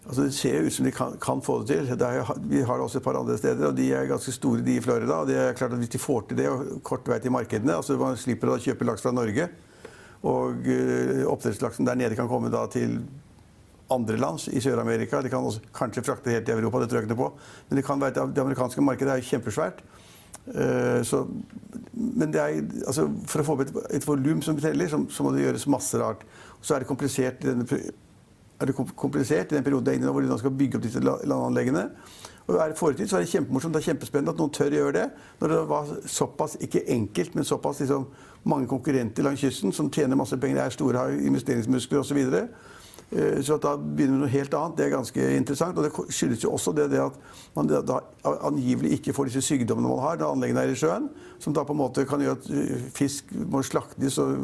Altså, 0.07 0.23
det 0.23 0.33
ser 0.37 0.63
ut 0.63 0.73
som 0.73 0.85
de 0.87 0.91
kan, 0.95 1.17
kan 1.19 1.41
få 1.43 1.57
det 1.61 1.73
til. 1.73 1.89
Det 1.99 2.07
er, 2.07 2.29
vi 2.47 2.61
har 2.63 2.79
også 2.79 3.01
et 3.01 3.03
par 3.03 3.17
andre 3.19 3.35
steder, 3.37 3.67
og 3.67 3.75
de 3.75 3.89
er 3.91 4.07
ganske 4.07 4.31
store, 4.31 4.63
de 4.63 4.77
i 4.77 4.83
Florida. 4.83 5.19
og 5.19 5.27
det 5.27 5.35
er 5.35 5.53
klart 5.53 5.73
at 5.75 5.81
Hvis 5.81 5.89
de 5.89 5.99
får 5.99 6.21
til 6.29 6.37
det, 6.37 6.49
og 6.49 6.81
kort 6.83 7.07
vei 7.07 7.19
til 7.19 7.31
markedene 7.31 7.75
altså 7.75 7.97
Man 7.99 8.15
slipper 8.17 8.53
å 8.53 8.59
kjøpe 8.59 8.87
laks 8.87 9.03
fra 9.03 9.11
Norge. 9.11 9.49
Og 10.23 10.63
uh, 10.63 11.27
oppdrettslaksen 11.33 11.85
der 11.85 11.99
nede 11.99 12.15
kan 12.15 12.31
komme 12.31 12.49
da 12.49 12.63
til 12.71 13.01
andre 13.91 14.17
lands 14.17 14.47
i 14.47 14.63
Sør-Amerika. 14.63 15.21
De 15.21 15.29
kan 15.29 15.43
også 15.43 15.61
kanskje 15.75 16.03
frakte 16.07 16.31
helt 16.31 16.47
til 16.47 16.55
Europa, 16.55 16.79
det 16.79 16.89
tror 16.89 17.01
jeg 17.01 17.09
ikke 17.09 17.19
på. 17.19 17.29
Men 17.67 17.79
det, 17.79 17.85
kan 17.85 18.01
være, 18.01 18.31
det 18.31 18.43
amerikanske 18.43 18.81
markedet 18.81 19.13
er 19.13 19.27
kjempesvært. 19.27 19.83
Uh, 20.47 21.03
så, 21.03 21.25
men 21.91 22.31
det 22.31 22.39
er, 22.39 22.63
altså, 22.87 23.09
for 23.27 23.43
å 23.43 23.47
få 23.47 23.57
opp 23.57 23.67
et, 23.67 23.77
et 23.99 24.07
volum 24.07 24.39
som 24.41 24.55
teller, 24.55 24.87
så, 24.87 25.03
så, 25.11 25.23
må 25.23 25.35
det 25.35 25.43
gjøres 25.43 25.67
masse 25.67 25.99
rart. 25.99 26.23
Så 26.63 26.75
er 26.75 26.83
det 26.83 26.89
komplisert 26.95 27.43
denne 27.43 27.67
er 28.59 28.69
det 28.69 28.75
komplisert 28.75 29.51
i 29.51 29.55
den 29.55 29.65
perioden 29.65 29.91
er 29.91 29.99
inne 29.99 30.13
hvor 30.13 30.25
de 30.25 30.39
skal 30.39 30.55
bygge 30.57 30.79
opp 30.79 30.85
disse 30.85 31.01
landanleggene. 31.03 31.89
Og 32.47 32.55
er 32.55 32.71
det 32.71 32.77
foretid, 32.79 33.07
så 33.07 33.17
er 33.17 33.25
det 33.25 33.29
kjempemorsomt 33.29 33.75
det 33.75 33.81
er 33.81 33.89
kjempespennende 33.89 34.31
at 34.31 34.39
noen 34.39 34.53
tør 34.55 34.71
å 34.71 34.79
gjøre 34.79 34.95
det. 34.95 35.07
Når 35.41 35.51
det 35.51 35.57
var 35.67 35.89
såpass, 36.07 36.55
ikke 36.63 36.85
enkelt, 36.95 37.35
men 37.35 37.47
såpass 37.47 37.81
liksom, 37.83 38.05
mange 38.47 38.69
konkurrenter 38.71 39.25
langs 39.27 39.43
kysten 39.43 39.75
som 39.75 39.89
tjener 39.91 40.15
masse 40.15 40.37
penger, 40.39 40.61
er 40.63 40.71
store, 40.71 41.01
har 41.01 41.27
investeringsmuskler 41.27 41.99
osv. 41.99 42.21
Så. 43.09 43.53
Eh, 43.53 43.59
da 43.63 43.77
begynner 43.77 44.17
vi 44.17 44.21
noe 44.25 44.31
helt 44.31 44.53
annet. 44.53 44.77
Det 44.77 44.85
er 44.85 44.95
ganske 44.95 45.27
interessant. 45.37 45.77
Og 45.77 45.83
det 45.85 46.13
skyldes 46.13 46.43
jo 46.43 46.51
også 46.51 46.73
det, 46.75 46.89
det 46.91 46.99
at 46.99 47.15
man 47.55 47.67
da 47.67 48.01
angivelig 48.43 48.97
ikke 48.97 49.13
får 49.15 49.29
disse 49.29 49.45
sykdommene 49.47 49.87
man 49.87 50.03
har 50.03 50.19
når 50.19 50.33
anleggene 50.35 50.63
er 50.65 50.73
i 50.73 50.77
sjøen, 50.77 51.07
som 51.39 51.53
da 51.55 51.63
på 51.65 51.73
en 51.73 51.79
måte 51.79 52.03
kan 52.09 52.21
gjøre 52.21 52.37
at 52.37 52.49
eh, 52.51 52.87
fisk 52.93 53.31
må 53.47 53.61
slaktes 53.65 54.17
og 54.21 54.35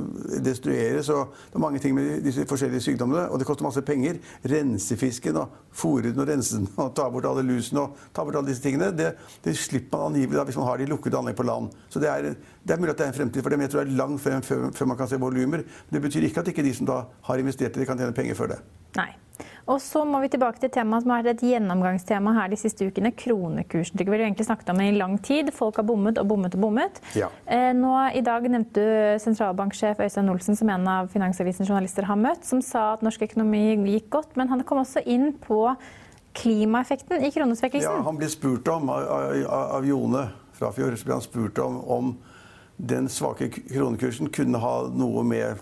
destrueres. 0.46 1.10
og 1.10 1.34
Det 1.50 1.60
er 1.60 1.66
mange 1.66 1.82
ting 1.84 1.96
med 1.98 2.24
disse 2.24 2.46
forskjellige 2.50 2.88
sykdommene, 2.88 3.28
og 3.30 3.42
det 3.42 3.48
koster 3.50 3.68
masse 3.68 3.84
penger. 3.86 4.22
Rense 4.48 4.98
fisken 5.00 5.42
og 5.42 5.60
fòre 5.74 6.12
den 6.12 6.24
og 6.24 6.30
rense 6.30 6.60
den 6.60 6.70
og 6.78 6.94
ta 6.96 7.10
bort 7.12 7.28
alle 7.28 7.44
lusene 7.46 7.84
og 7.84 8.00
ta 8.14 8.24
bort 8.24 8.40
alle 8.40 8.52
disse 8.54 8.64
tingene. 8.64 8.94
Det, 8.96 9.14
det 9.44 9.58
slipper 9.60 10.00
man 10.00 10.14
angivelig 10.14 10.40
da 10.40 10.48
hvis 10.48 10.60
man 10.62 10.70
har 10.70 10.80
de 10.80 10.90
lukkede 10.90 11.20
anlegg 11.20 11.38
på 11.38 11.48
land. 11.50 11.74
Så 11.92 12.02
det 12.02 12.12
er, 12.12 12.34
det 12.64 12.76
er 12.76 12.80
mulig 12.80 12.94
at 12.94 13.02
det 13.02 13.08
er 13.08 13.12
en 13.12 13.18
fremtid 13.18 13.44
for 13.44 13.52
dem. 13.52 13.66
Jeg 13.66 13.74
tror 13.74 13.84
det 13.84 13.92
er 13.92 13.98
langt 14.00 14.22
frem 14.24 14.46
før, 14.46 14.70
før 14.76 14.88
man 14.88 15.00
kan 15.00 15.10
se 15.12 15.20
volumer. 15.20 15.66
Det 15.92 16.02
betyr 16.02 16.30
ikke 16.30 16.44
at 16.44 16.54
ikke 16.54 16.64
de 16.64 16.72
som 16.78 16.88
da 16.88 17.04
har 17.28 17.42
investert 17.42 17.76
i 17.76 17.82
det, 17.82 17.88
kan 17.90 18.00
tjene 18.00 18.16
penger 18.16 18.40
før 18.40 18.54
det. 18.56 18.62
Nei. 18.96 19.10
Og 19.68 19.80
så 19.82 20.04
må 20.06 20.20
vi 20.20 20.30
tilbake 20.32 20.60
til 20.62 20.70
temaet 20.72 21.04
som 21.04 21.12
har 21.14 21.24
vært 21.24 21.40
et 21.40 21.44
gjennomgangstema 21.48 22.34
her 22.36 22.52
de 22.52 22.60
siste 22.60 22.86
ukene. 22.88 23.14
Kronekursen. 23.20 23.98
Det 23.98 24.06
har 24.08 24.16
vi 24.16 24.26
egentlig 24.28 24.48
snakket 24.48 24.72
om 24.74 24.82
i 24.84 24.92
lang 24.96 25.16
tid. 25.24 25.52
Folk 25.56 25.80
har 25.80 25.88
bommet 25.88 26.20
og 26.22 26.28
bommet 26.30 26.56
og 26.56 26.64
bommet. 26.66 27.00
Ja. 27.20 27.30
Eh, 27.48 27.72
nå 27.76 27.92
I 28.14 28.22
dag 28.24 28.48
nevnte 28.48 28.84
du 28.84 29.24
sentralbanksjef 29.24 30.04
Øystein 30.04 30.32
Olsen, 30.32 30.60
som 30.60 30.72
en 30.72 30.88
av 30.88 31.10
Finansavisens 31.12 31.68
journalister 31.72 32.08
har 32.08 32.20
møtt, 32.20 32.46
som 32.48 32.62
sa 32.64 32.94
at 32.94 33.04
norsk 33.04 33.26
økonomi 33.28 33.66
gikk 33.96 34.12
godt. 34.20 34.38
Men 34.40 34.52
han 34.52 34.64
kom 34.68 34.84
også 34.84 35.04
inn 35.04 35.32
på 35.48 35.66
klimaeffekten 36.38 37.24
i 37.24 37.32
kronesvekkelsen. 37.32 37.90
Ja, 37.90 38.06
han 38.08 38.20
ble 38.20 38.30
spurt 38.32 38.68
om 38.72 38.92
av, 38.92 39.08
av, 39.08 39.58
av 39.80 39.88
Jone 39.88 40.28
Frafjord 40.58 41.00
ble 41.06 41.18
han 41.18 41.24
spurt 41.26 41.60
om 41.64 41.82
om 41.92 42.14
den 42.78 43.10
svake 43.12 43.50
kronekursen 43.54 44.32
kunne 44.34 44.62
ha 44.62 44.76
noe 44.94 45.24
med 45.28 45.62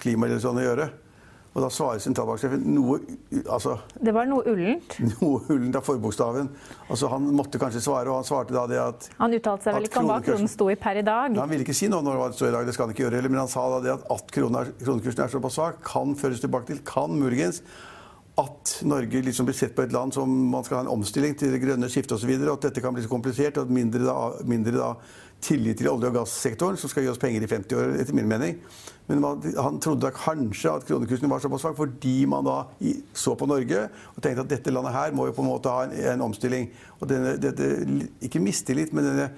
klima 0.00 0.28
eller 0.28 0.42
sånn 0.42 0.60
å 0.60 0.66
gjøre. 0.66 0.90
Og 1.50 1.64
da 1.64 1.68
svarer 1.74 1.98
sentralbanksjefen 1.98 2.62
noe 2.70 3.00
altså, 3.50 3.72
Det 3.98 4.12
var 4.14 4.28
noe 4.30 4.44
ullent? 4.52 4.94
Noe 5.16 5.40
ullent 5.50 5.74
av 5.80 5.82
forbokstaven. 5.82 6.46
Altså, 6.86 7.08
han 7.10 7.26
måtte 7.34 7.58
kanskje 7.58 7.82
svare, 7.82 8.06
og 8.06 8.20
han 8.20 8.28
svarte 8.28 8.54
da 8.54 8.68
det 8.70 8.78
at 8.78 9.08
Han 9.18 9.34
uttalte 9.34 9.66
seg 9.66 9.74
vel 9.74 9.88
ikke 9.88 10.04
om 10.04 10.12
hva 10.12 10.20
kronen 10.22 10.50
sto 10.52 10.68
i 10.70 10.78
per 10.78 11.00
i 11.00 11.04
dag? 11.06 11.34
Han 11.34 11.50
ville 11.50 11.66
ikke 11.66 11.74
si 11.74 11.90
noe 11.90 12.06
når 12.06 12.22
det 12.22 12.38
sto 12.38 12.46
i 12.46 12.54
dag, 12.54 12.68
det 12.68 12.76
skal 12.76 12.86
han 12.86 12.94
ikke 12.94 13.08
gjøre 13.08 13.18
heller. 13.18 13.34
men 13.34 13.42
han 13.42 13.50
sa 13.50 13.66
da 13.74 13.80
det 13.82 13.96
at 13.96 14.06
at 14.14 14.34
kronekursen 14.36 15.24
er 15.24 15.32
såpass 15.32 15.58
svak, 15.58 15.82
kan 15.86 16.14
føres 16.18 16.42
tilbake 16.44 16.70
til, 16.70 16.84
kan 16.86 17.18
muligens 17.18 17.64
at 18.38 18.76
Norge 18.86 19.20
liksom 19.26 19.48
blir 19.48 19.56
sett 19.58 19.74
på 19.76 19.82
et 19.84 19.92
land 19.92 20.14
som 20.14 20.30
man 20.52 20.64
skal 20.64 20.78
ha 20.78 20.84
en 20.84 20.92
omstilling 20.92 21.34
til 21.38 21.50
det 21.52 21.60
grønne 21.64 21.90
skiftet 21.90 22.14
osv. 22.14 22.30
Og, 22.30 22.46
og 22.46 22.54
at 22.54 22.68
dette 22.68 22.84
kan 22.84 22.94
bli 22.94 23.02
så 23.04 23.10
komplisert 23.10 23.58
at 23.60 23.72
mindre 23.72 24.06
da, 24.06 24.16
mindre 24.48 24.76
da 24.78 24.92
tillit 25.42 25.80
til 25.80 25.90
olje- 25.90 26.10
og 26.10 26.16
gassektoren, 26.20 26.78
som 26.80 26.90
skal 26.90 27.04
gi 27.04 27.10
oss 27.12 27.20
penger 27.20 27.44
i 27.44 27.50
50 27.50 27.76
år, 27.78 27.94
etter 28.00 28.16
min 28.16 28.28
mening. 28.28 28.58
Men 29.10 29.24
han 29.56 29.80
trodde 29.82 30.12
kanskje 30.14 30.70
at 30.70 30.84
kronekursen 30.86 31.30
var 31.30 31.42
såpass 31.42 31.64
svak 31.64 31.78
fordi 31.78 32.26
man 32.30 32.46
da 32.46 32.60
så 33.16 33.34
på 33.34 33.48
Norge 33.50 33.88
og 33.88 34.20
tenkte 34.22 34.44
at 34.44 34.52
dette 34.52 34.70
landet 34.70 34.94
her 34.94 35.16
må 35.16 35.26
jo 35.26 35.34
på 35.34 35.42
en 35.42 35.50
måte 35.50 35.72
ha 35.72 35.88
en, 35.88 35.96
en 36.12 36.26
omstilling. 36.28 36.68
Og 37.00 37.10
denne, 37.10 37.34
dette, 37.42 37.72
ikke 38.22 38.42
mistillit, 38.44 38.94
men 38.94 39.08
denne 39.08 39.30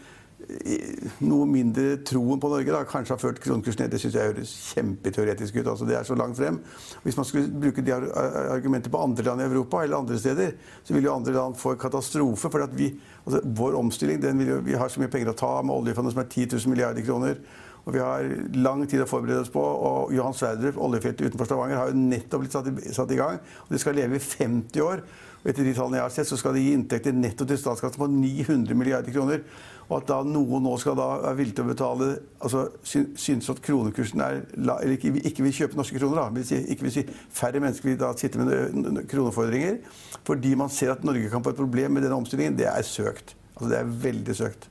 noe 1.23 1.47
mindre 1.49 1.97
troen 2.07 2.41
på 2.41 2.51
Norge 2.51 2.75
da, 2.75 2.83
kanskje 2.89 3.15
har 3.15 3.21
ført 3.21 3.41
kronekursen 3.43 3.85
ned. 3.85 3.93
Det 3.93 4.01
syns 4.03 4.17
jeg 4.19 4.31
høres 4.33 4.53
kjempeteoretisk 4.73 5.59
ut. 5.61 5.71
altså 5.75 5.89
Det 5.89 5.97
er 5.99 6.07
så 6.09 6.17
langt 6.19 6.39
frem. 6.39 6.61
Hvis 7.05 7.19
man 7.19 7.29
skulle 7.29 7.63
bruke 7.65 7.85
de 7.85 7.95
argumenter 7.95 8.93
på 8.93 9.03
andre 9.03 9.27
land 9.27 9.43
i 9.43 9.49
Europa 9.49 9.83
eller 9.83 10.03
andre 10.03 10.19
steder, 10.19 10.55
så 10.85 10.95
vil 10.95 11.09
jo 11.09 11.15
andre 11.15 11.35
land 11.37 11.59
få 11.59 11.75
katastrofe. 11.75 12.51
for 12.51 12.63
at 12.63 12.79
vi, 12.79 12.93
altså 13.27 13.41
Vår 13.45 13.79
omstilling 13.79 14.23
den 14.23 14.39
vil 14.39 14.49
jo, 14.49 14.61
Vi 14.65 14.79
har 14.79 14.89
så 14.89 15.01
mye 15.01 15.11
penger 15.11 15.33
å 15.33 15.39
ta 15.39 15.63
med 15.63 15.75
oljefondet, 15.75 16.13
som 16.13 16.23
er 16.23 16.31
10 16.31 16.57
000 16.57 16.71
milliarder 16.71 17.03
kroner. 17.03 17.37
Og 17.85 17.95
vi 17.95 17.99
har 17.99 18.29
lang 18.55 18.85
tid 18.87 19.03
å 19.03 19.09
forberede 19.11 19.43
oss 19.43 19.51
på. 19.51 19.63
Og 19.63 20.13
Johan 20.15 20.35
Sverdrup, 20.35 20.79
oljefeltet 20.79 21.27
utenfor 21.27 21.49
Stavanger, 21.49 21.77
har 21.81 21.91
jo 21.91 21.99
nettopp 21.99 22.45
blitt 22.45 22.55
satt 22.55 22.71
i, 22.71 22.93
satt 22.95 23.11
i 23.11 23.19
gang. 23.19 23.41
Og 23.67 23.75
det 23.75 23.81
skal 23.83 23.99
leve 23.99 24.19
i 24.19 24.23
50 24.23 24.85
år. 24.87 25.03
Og 25.43 25.51
etter 25.51 25.67
de 25.67 25.75
tallene 25.75 25.99
jeg 25.99 26.07
har 26.07 26.15
sett, 26.15 26.31
så 26.31 26.39
skal 26.39 26.55
det 26.55 26.63
gi 26.63 26.75
inntekter 26.77 27.15
netto 27.17 27.47
til 27.49 27.59
statskassen 27.59 27.99
på 27.99 28.07
900 28.11 28.79
milliarder 28.79 29.15
kroner. 29.15 29.43
Og 29.89 29.97
at 29.99 30.07
da 30.09 30.21
noen 30.25 30.63
nå 30.65 30.77
skal 30.81 30.95
da 30.97 31.09
være 31.25 31.39
villig 31.41 31.57
til 31.59 31.67
å 31.67 31.69
betale 31.73 32.07
altså 32.41 32.63
Synes 32.87 33.49
at 33.51 33.59
kronekursen 33.65 34.23
er 34.25 34.39
Eller 34.55 34.95
ikke, 34.95 35.11
ikke 35.27 35.45
vil 35.45 35.57
kjøpe 35.57 35.77
norske 35.77 35.99
kroner, 35.99 36.21
da. 36.23 36.29
Vil 36.37 36.47
si, 36.49 36.61
ikke 36.73 36.87
vil 36.87 36.95
si 36.95 37.05
færre 37.35 37.61
mennesker 37.61 37.91
vil 37.91 37.99
da 38.01 38.13
sitte 38.19 38.41
med 38.41 39.03
kronefordringer. 39.11 39.83
Fordi 40.29 40.55
man 40.59 40.73
ser 40.73 40.95
at 40.95 41.05
Norge 41.05 41.33
kan 41.33 41.45
få 41.45 41.53
et 41.53 41.61
problem 41.61 41.99
med 41.99 42.07
denne 42.07 42.23
omstillingen. 42.23 42.57
Det 42.59 42.71
er 42.71 42.87
søkt. 42.87 43.35
Altså 43.57 43.75
det 43.75 43.83
er 43.83 43.93
veldig 44.07 44.39
søkt. 44.39 44.71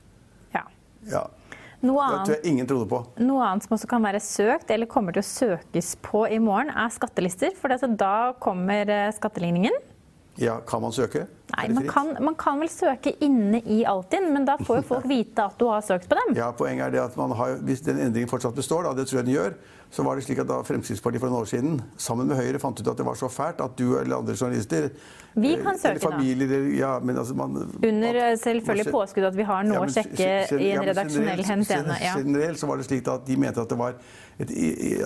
Ja. 0.55 0.63
ja. 1.11 1.27
Noe 1.81 2.01
annet, 2.05 2.15
det 2.15 2.25
tror 2.25 2.35
jeg 2.37 2.53
ingen 2.53 2.67
trodde 2.69 2.87
på. 2.89 3.03
Noe 3.25 3.45
annet 3.45 3.65
som 3.65 3.75
også 3.75 3.89
kan 3.89 4.03
være 4.05 4.21
søkt, 4.23 4.71
eller 4.73 4.89
kommer 4.89 5.15
til 5.15 5.23
å 5.23 5.27
søkes 5.27 5.95
på 6.05 6.27
i 6.29 6.37
morgen, 6.41 6.69
er 6.69 6.91
skattelister. 6.93 7.55
For 7.57 7.73
da 7.99 8.15
kommer 8.41 8.89
eh, 8.89 9.09
skatteligningen. 9.17 9.75
Ja, 10.39 10.59
Kan 10.67 10.81
man 10.81 10.93
søke? 10.95 11.25
Nei, 11.51 11.67
man 11.75 11.87
kan, 11.89 12.13
man 12.23 12.35
kan, 12.39 12.59
vel 12.61 12.69
søke 12.71 13.11
inne 13.25 13.59
i 13.67 13.81
Altinn, 13.87 14.29
men 14.31 14.45
da 14.47 14.55
får 14.61 14.79
jo 14.79 14.85
folk 14.93 15.07
vite 15.09 15.43
at 15.43 15.57
du 15.59 15.67
har 15.67 15.83
søkt 15.83 16.07
på 16.09 16.15
dem. 16.19 16.35
Ja, 16.39 16.51
Poenget 16.55 16.87
er 16.87 16.95
det 16.95 17.01
at 17.03 17.17
har, 17.41 17.57
hvis 17.67 17.83
den 17.83 17.99
endringen 17.99 18.31
fortsatt 18.31 18.55
består, 18.55 18.87
da, 18.87 18.95
det 18.95 19.09
tror 19.09 19.19
jeg 19.21 19.27
den 19.27 19.35
gjør, 19.35 19.57
så 19.91 20.03
var 20.03 20.15
det 20.15 20.23
slik 20.23 20.39
at 20.39 20.47
da 20.47 20.61
Fremskrittspartiet 20.63 21.19
for 21.19 21.31
noen 21.31 21.43
år 21.43 21.49
siden 21.51 21.79
sammen 21.99 22.29
med 22.29 22.39
Høyre 22.39 22.59
fant 22.63 22.79
ut 22.79 22.87
at 22.87 22.99
det 22.99 23.05
var 23.05 23.17
så 23.19 23.27
fælt 23.31 23.59
at 23.63 23.73
du 23.75 23.97
eller 23.99 24.21
andre 24.21 24.35
journalister 24.37 24.87
Vi 25.33 25.51
kan 25.59 25.79
søke, 25.79 25.97
eller 25.97 26.05
familier, 26.05 26.47
da. 26.47 26.59
Ja, 26.77 26.91
men 27.03 27.19
altså 27.19 27.35
man, 27.35 27.57
Under 27.75 28.19
eh, 28.23 28.37
selvfølgelig 28.39 28.87
påskudd 28.91 29.27
at 29.27 29.35
vi 29.35 29.47
har 29.47 29.67
noe 29.67 29.81
ja, 29.81 29.83
men, 29.83 29.91
å 29.91 29.95
sjekke 29.97 30.59
i 30.59 30.71
en 30.71 30.87
redaksjonell 30.87 31.43
henseende. 31.47 31.99
Ja. 32.03 32.15
Generelt 32.19 32.59
så 32.59 32.71
var 32.71 32.79
det 32.79 32.87
slik 32.87 33.11
at 33.11 33.27
de 33.27 33.37
mente 33.43 33.63
at 33.63 33.71
det 33.71 33.79
var 33.79 33.99
et, 34.39 34.55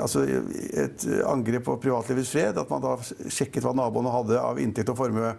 altså 0.01 0.23
et 0.25 1.09
angrep 1.25 1.65
på 1.65 1.77
privatlivets 1.81 2.33
fred. 2.33 2.61
At 2.61 2.69
man 2.73 2.85
da 2.85 2.95
sjekket 3.01 3.65
hva 3.65 3.73
naboene 3.77 4.13
hadde 4.13 4.41
av 4.41 4.61
inntekt 4.61 4.93
og 4.93 5.01
formue. 5.01 5.33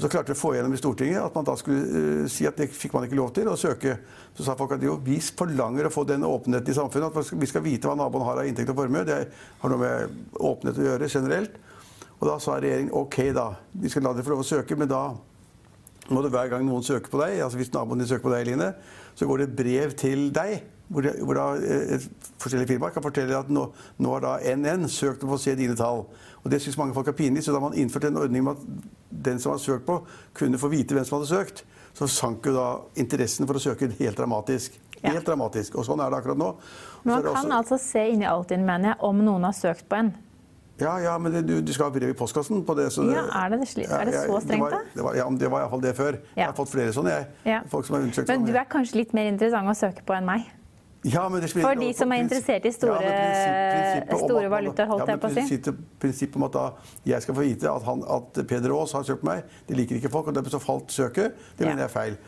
Så 0.00 0.08
klarte 0.08 0.32
vi 0.32 0.38
å 0.38 0.40
få 0.40 0.54
igjennom 0.54 0.72
i 0.72 0.80
Stortinget 0.80 1.20
at 1.20 1.34
man 1.36 1.44
da 1.44 1.54
skulle 1.60 1.80
uh, 2.24 2.28
si 2.30 2.46
at 2.48 2.56
det 2.56 2.70
fikk 2.72 2.94
man 2.96 3.04
ikke 3.04 3.18
lov 3.18 3.34
til 3.36 3.50
å 3.52 3.56
søke. 3.60 3.98
Så 4.36 4.46
sa 4.46 4.54
folk 4.56 4.72
at 4.78 4.84
jo, 4.84 4.94
vi 5.04 5.18
forlanger 5.20 5.88
å 5.88 5.92
få 5.92 6.06
den 6.08 6.24
åpenheten 6.24 6.72
i 6.72 6.76
samfunnet. 6.76 7.16
At 7.20 7.34
vi 7.36 7.48
skal 7.50 7.64
vite 7.66 7.90
hva 7.90 7.98
naboen 7.98 8.24
har 8.24 8.40
av 8.40 8.48
inntekt 8.48 8.72
og 8.72 8.78
formue. 8.80 9.04
Det 9.04 9.18
har 9.60 9.72
noe 9.72 9.82
med 9.82 10.38
åpenhet 10.40 10.80
å 10.80 10.86
gjøre 10.86 11.10
generelt. 11.12 11.58
Og 12.20 12.28
da 12.28 12.36
sa 12.40 12.56
regjeringen 12.60 12.94
OK, 12.96 13.18
da. 13.36 13.50
Vi 13.80 13.92
skal 13.92 14.04
la 14.06 14.14
dere 14.16 14.24
få 14.24 14.34
lov 14.34 14.44
å 14.44 14.48
søke, 14.48 14.76
men 14.76 14.88
da 14.88 15.04
må 16.10 16.24
det 16.24 16.32
hver 16.34 16.50
gang 16.52 16.64
noen 16.66 16.84
søker 16.84 17.12
på 17.12 17.20
deg, 17.20 17.38
altså 17.44 17.60
hvis 17.60 17.70
naboen 17.72 18.00
din 18.02 18.08
søker 18.10 18.24
på 18.24 18.32
deg, 18.32 18.48
Line, 18.48 18.72
så 19.14 19.28
går 19.28 19.40
det 19.40 19.46
et 19.46 19.58
brev 19.60 19.92
til 19.98 20.28
deg. 20.34 20.62
Hvor, 20.90 21.06
det, 21.06 21.12
hvor 21.22 21.38
da 21.38 21.44
et 21.94 22.06
forskjellig 22.42 22.66
firma 22.66 22.88
kan 22.90 23.04
fortelle 23.04 23.36
at 23.38 23.50
nå, 23.52 23.68
nå 24.02 24.14
har 24.16 24.24
da 24.24 24.56
NN 24.58 24.88
søkt 24.90 25.22
om 25.22 25.30
å 25.30 25.36
få 25.36 25.44
se 25.44 25.54
dine 25.58 25.76
tall. 25.78 26.02
Og 26.42 26.48
Det 26.50 26.58
syns 26.64 26.78
mange 26.80 26.96
folk 26.96 27.12
er 27.12 27.14
pinlig, 27.14 27.44
så 27.46 27.54
da 27.54 27.60
har 27.60 27.68
man 27.68 27.78
innført 27.78 28.08
en 28.08 28.18
ordning 28.18 28.42
med 28.42 28.58
at 28.58 28.88
den 29.10 29.42
som 29.42 29.54
hadde 29.54 29.64
søkt 29.64 29.86
på, 29.88 30.00
kunne 30.36 30.60
få 30.60 30.70
vite 30.72 30.96
hvem 30.96 31.04
som 31.06 31.18
hadde 31.18 31.30
søkt. 31.30 31.64
Så 31.96 32.06
sank 32.08 32.46
jo 32.46 32.54
da 32.54 32.68
interessen 33.02 33.48
for 33.48 33.58
å 33.58 33.62
søke 33.62 33.90
helt 33.98 34.18
dramatisk. 34.18 34.78
Helt 35.00 35.20
ja. 35.20 35.26
dramatisk. 35.26 35.76
Og 35.80 35.86
sånn 35.88 36.00
er 36.04 36.12
det 36.12 36.20
akkurat 36.20 36.38
nå. 36.38 36.50
Men 37.02 37.14
man 37.16 37.22
kan 37.26 37.36
også... 37.36 37.54
altså 37.58 37.78
se 37.82 38.06
inn 38.12 38.24
i 38.24 38.28
Altinn, 38.30 38.66
mener 38.68 38.92
jeg, 38.92 39.00
om 39.08 39.22
noen 39.24 39.48
har 39.48 39.56
søkt 39.56 39.88
på 39.90 39.98
en. 39.98 40.12
Ja, 40.80 40.94
ja, 41.00 41.18
men 41.20 41.34
det, 41.34 41.42
du, 41.44 41.58
du, 41.60 41.72
skal 41.76 41.90
ha 41.90 41.92
brev 41.92 42.08
i 42.08 42.16
postkassen 42.16 42.62
på 42.64 42.74
det. 42.78 42.86
det 42.94 43.04
ja, 43.12 43.24
Er 43.36 43.52
det, 43.52 43.58
det, 43.76 43.84
er 43.84 44.08
det 44.08 44.22
så 44.22 44.38
strengt, 44.40 44.70
da? 44.72 44.80
Det 44.94 45.04
var, 45.04 45.18
ja, 45.18 45.26
det 45.42 45.50
var 45.52 45.64
iallfall 45.66 45.82
det 45.84 45.92
før. 45.98 46.16
Ja. 46.30 46.38
Jeg 46.38 46.46
har 46.46 46.56
fått 46.56 46.72
flere 46.72 46.94
sånne, 46.96 47.16
jeg. 47.18 47.28
Ja. 47.52 47.58
Folk 47.68 47.88
som 47.88 47.98
har 47.98 48.06
undersøkt 48.06 48.32
Men 48.32 48.46
du 48.48 48.54
er 48.54 48.64
kanskje 48.70 49.02
litt 49.02 49.12
mer 49.16 49.28
interessant 49.28 49.68
å 49.68 49.76
søke 49.76 50.06
på 50.08 50.16
enn 50.16 50.28
meg? 50.28 50.48
Ja, 51.08 51.22
For 51.30 51.78
de 51.80 51.92
som 51.96 52.12
er 52.12 52.20
interessert 52.20 52.66
i 52.68 52.72
store, 52.74 52.98
ja, 53.00 54.16
store 54.20 54.50
valutaer, 54.52 54.88
holdt 54.90 55.06
ja, 55.06 55.14
jeg 55.14 55.20
på 55.22 55.30
å 55.30 55.36
si? 55.36 55.76
Prinsippet 56.02 56.36
om 56.36 56.44
at 56.44 56.58
da 56.58 56.64
jeg 57.08 57.24
skal 57.24 57.38
få 57.38 57.44
vite 57.46 57.70
at, 57.72 57.86
han, 57.86 58.02
at 58.04 58.40
Peder 58.50 58.74
Aas 58.76 58.92
har 58.92 59.06
søkt 59.08 59.24
meg, 59.24 59.46
det 59.68 59.78
liker 59.78 59.96
ikke 59.96 60.10
folk. 60.12 60.28
og 60.28 60.36
Derfor 60.36 60.58
så 60.58 60.60
falt 60.60 60.92
søket. 60.92 61.40
Det 61.56 61.64
mener 61.64 61.86
jeg 61.86 61.88
er 61.88 61.94
feil. 61.94 62.20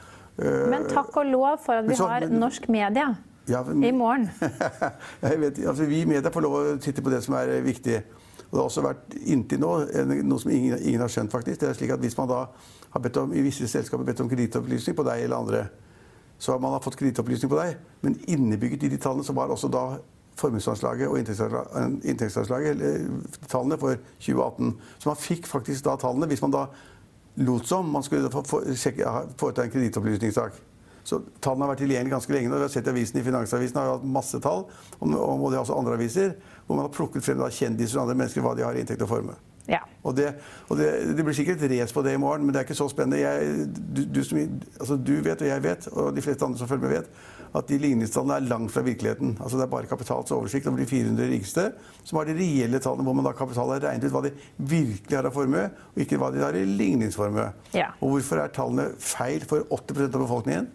Men 0.73 0.89
takk 0.89 1.13
og 1.21 1.29
lov 1.29 1.61
for 1.61 1.83
at 1.83 1.91
vi 1.91 1.99
så, 2.01 2.09
har 2.09 2.25
norsk 2.33 2.71
media 2.73 3.11
ja, 3.51 3.61
men, 3.67 3.85
i 3.85 3.93
morgen. 3.93 4.31
vet, 5.21 5.61
altså, 5.67 5.85
vi 5.85 6.01
i 6.01 6.09
media 6.09 6.33
får 6.33 6.47
lov 6.47 6.57
å 6.57 6.65
titte 6.81 7.05
på 7.05 7.13
det 7.13 7.21
som 7.27 7.37
er 7.37 7.59
viktig. 7.67 8.01
Og 8.47 8.57
det 8.57 8.61
har 8.61 8.69
også 8.71 8.85
vært 8.85 9.17
inntil 9.21 9.61
nå 9.61 9.73
noe 10.23 10.41
som 10.41 10.53
ingen, 10.53 10.79
ingen 10.81 11.05
har 11.05 11.13
skjønt, 11.13 11.33
faktisk. 11.33 11.61
Det 11.61 11.71
er 11.71 11.77
slik 11.77 11.93
at 11.93 12.01
Hvis 12.01 12.17
man 12.17 12.31
da 12.31 12.47
har 12.93 13.05
bedt 13.05 13.21
om, 13.21 13.37
i 13.37 13.45
visse 13.45 13.69
selskaper 13.69 14.09
bedt 14.09 14.21
om 14.25 14.33
kredittopplysning 14.33 14.97
på 14.97 15.07
deg 15.09 15.27
eller 15.27 15.41
andre, 15.41 15.63
så 16.43 16.57
man 16.59 16.73
har 16.75 16.81
fått 16.83 16.97
kredittopplysning 16.99 17.51
på 17.53 17.59
deg. 17.61 17.77
Men 18.03 18.17
innebygget 18.27 18.83
i 18.83 18.89
de 18.91 18.99
tallene 18.99 19.23
så 19.23 19.35
var 19.37 19.53
også 19.55 19.69
da 19.71 19.85
formuesanslaget 20.41 21.07
og 21.07 21.21
inntektsanslaget, 21.21 22.73
eller 22.73 23.47
tallene 23.47 23.79
for 23.79 24.01
2018. 24.19 24.73
Så 24.99 25.11
man 25.13 25.21
fikk 25.23 25.47
faktisk 25.47 25.87
da 25.87 25.95
tallene 26.03 26.27
hvis 26.27 26.43
man 26.43 26.55
da 26.57 26.65
lot 27.47 27.69
som 27.71 27.87
man 27.95 28.03
skulle 28.03 28.33
foreta 28.33 29.63
en 29.63 29.71
kredittopplysningssak. 29.71 30.59
Så 31.05 31.19
Tallene 31.43 31.67
har 31.67 31.73
vært 31.73 31.81
tilgjengelige 31.83 32.15
ganske 32.15 32.35
lenge. 32.35 32.51
Vi 32.51 32.63
har 32.63 32.75
sett 32.75 32.91
avisen 32.91 33.19
i 33.19 33.25
Finansavisen 33.27 33.79
har 33.79 33.95
hatt 33.97 34.05
masse 34.07 34.39
tall, 34.43 34.67
og 34.99 35.15
det 35.15 35.57
er 35.57 35.63
også 35.63 35.79
andre 35.79 35.97
aviser, 35.99 36.37
hvor 36.67 36.79
man 36.79 36.87
har 36.87 36.95
plukket 36.95 37.27
frem 37.27 37.43
kjendiser 37.51 37.99
og 37.99 38.05
andre 38.05 38.19
mennesker 38.21 38.45
hva 38.45 38.55
de 38.59 38.67
har 38.67 38.79
i 38.79 38.83
inntekt 38.83 39.03
og 39.03 39.11
formue. 39.11 39.39
Ja. 39.69 39.83
Og, 40.03 40.17
det, 40.17 40.33
og 40.69 40.77
det, 40.77 40.89
det, 41.17 41.25
blir 41.25 41.37
sikkert 41.37 41.63
et 41.63 41.71
race 41.71 41.95
på 41.95 42.03
det 42.03 42.17
i 42.17 42.21
morgen, 42.21 42.45
men 42.45 42.55
det 42.55 42.63
er 42.63 42.67
ikke 42.67 42.79
så 42.79 42.89
spennende. 42.91 43.21
Jeg, 43.23 43.69
du, 43.79 44.03
du, 44.15 44.25
som, 44.27 44.41
altså 44.81 44.97
du, 44.97 45.15
vet, 45.23 45.45
og 45.45 45.49
jeg 45.49 45.63
vet, 45.63 45.87
og 45.93 46.17
de 46.17 46.25
fleste 46.25 46.45
andre 46.45 46.59
som 46.59 46.71
følger 46.71 46.89
med, 46.89 46.97
vet 46.97 47.31
at 47.53 47.69
de 47.69 47.79
ligningstallene 47.81 48.39
er 48.41 48.49
langt 48.49 48.73
fra 48.73 48.81
virkeligheten. 48.85 49.37
Altså 49.41 49.59
Det 49.59 49.67
er 49.67 49.73
bare 49.75 49.87
Kapitals 49.87 50.31
oversikt 50.33 50.67
over 50.67 50.81
de 50.81 50.87
400 50.89 51.29
rikeste 51.29 51.67
som 52.03 52.19
har 52.19 52.29
de 52.29 52.37
reelle 52.39 52.81
tallene, 52.81 53.05
hvor 53.05 53.17
man 53.17 53.29
da 53.29 53.35
Kapital 53.37 53.75
har 53.75 53.83
regnet 53.85 54.09
ut 54.09 54.15
hva 54.15 54.23
de 54.25 54.33
virkelig 54.57 55.19
har 55.19 55.29
av 55.29 55.37
formue, 55.37 55.67
og 55.93 56.05
ikke 56.05 56.19
hva 56.21 56.31
de 56.33 56.41
har 56.43 56.57
i 56.57 56.65
ligningsformue. 56.65 57.51
Ja. 57.77 57.91
Og 58.01 58.17
hvorfor 58.17 58.41
er 58.41 58.55
tallene 58.57 58.89
feil 58.99 59.45
for 59.49 59.67
80% 59.69 60.09
av 60.09 60.25
befolkningen? 60.25 60.71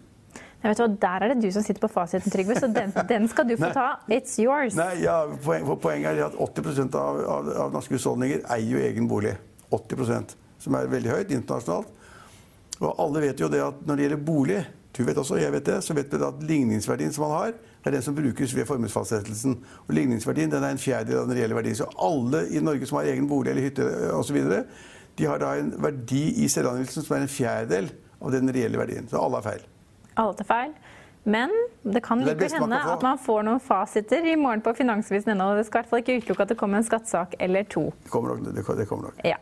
Jeg 0.58 0.72
vet 0.72 0.80
hva, 0.82 0.88
Der 1.02 1.24
er 1.24 1.34
det 1.34 1.42
du 1.42 1.52
som 1.54 1.62
sitter 1.62 1.82
på 1.84 1.90
fasiten, 1.92 2.32
Trygve, 2.34 2.56
så 2.58 2.66
den, 2.72 2.94
den 3.12 3.28
skal 3.30 3.46
du 3.46 3.54
få 3.60 3.70
ta. 3.74 3.88
It's 4.10 4.38
yours. 4.42 4.74
Nei, 4.78 5.04
ja, 5.04 5.20
poen, 5.44 5.68
Poenget 5.78 6.16
er 6.16 6.26
at 6.26 6.34
80 6.34 6.88
av, 6.98 7.20
av, 7.22 7.52
av 7.66 7.76
norske 7.76 7.94
husholdninger 7.94 8.42
eier 8.56 8.72
jo 8.74 8.82
egen 8.82 9.06
bolig. 9.10 9.36
80% 9.70 10.34
Som 10.58 10.74
er 10.74 10.90
veldig 10.90 11.12
høyt 11.12 11.32
internasjonalt. 11.36 11.94
Og 12.78 12.90
alle 13.02 13.22
vet 13.26 13.40
jo 13.42 13.50
det 13.52 13.62
at 13.62 13.80
når 13.86 13.96
det 13.96 14.04
gjelder 14.06 14.26
bolig, 14.26 14.58
du 14.98 15.04
vet 15.06 15.18
også, 15.20 15.38
jeg 15.38 15.52
vet 15.54 15.66
det, 15.66 15.78
så 15.84 15.94
vet 15.94 16.10
vi 16.10 16.18
at 16.26 16.42
ligningsverdien 16.42 17.12
som 17.14 17.26
man 17.26 17.34
har, 17.36 17.56
er 17.86 17.94
den 17.94 18.02
som 18.02 18.16
brukes 18.16 18.54
ved 18.56 18.66
formuesfastsettelsen. 18.66 19.56
Og 19.86 19.94
ligningsverdien 19.94 20.50
den 20.50 20.64
er 20.64 20.74
en 20.74 20.82
fjerdedel 20.82 21.22
av 21.22 21.30
den 21.30 21.38
reelle 21.38 21.58
verdien. 21.58 21.78
Så 21.78 21.86
alle 22.02 22.44
i 22.50 22.62
Norge 22.62 22.86
som 22.88 22.98
har 22.98 23.10
egen 23.12 23.28
bolig 23.30 23.52
eller 23.52 23.68
hytte 23.68 23.86
osv., 24.14 24.40
de 25.18 25.26
har 25.26 25.40
da 25.42 25.54
en 25.58 25.72
verdi 25.82 26.24
i 26.44 26.50
selvangivelsen 26.50 27.06
som 27.06 27.16
er 27.16 27.24
en 27.26 27.32
fjerdedel 27.32 27.90
av 28.22 28.34
den 28.34 28.54
reelle 28.54 28.78
verdien. 28.78 29.06
Så 29.10 29.18
alle 29.18 29.40
har 29.40 29.46
feil. 29.46 29.66
Alle 30.18 30.34
tar 30.38 30.48
feil. 30.48 30.72
Men 31.28 31.52
det 31.82 32.00
kan 32.00 32.22
like 32.24 32.48
hende 32.48 32.78
at 32.78 33.02
man 33.04 33.18
får 33.20 33.42
noen 33.44 33.60
fasiter 33.60 34.24
i 34.24 34.32
morgen 34.38 34.62
på 34.64 34.72
Finansvisen.no. 34.78 35.50
Det 35.58 35.66
skal 35.68 35.80
i 35.80 35.82
hvert 35.82 35.90
fall 35.90 36.00
ikke 36.00 36.16
utelukke 36.22 36.46
at 36.46 36.54
det 36.54 36.56
kommer 36.60 36.80
en 36.80 36.86
skattesak 36.86 37.34
eller 37.42 37.66
to. 37.68 37.82
Det 38.06 38.12
kommer 38.12 38.32
nok. 38.32 38.46
Det, 38.46 38.64
det 38.78 38.86
kommer 38.88 39.10
nok. 39.10 39.20
Ja. 39.28 39.36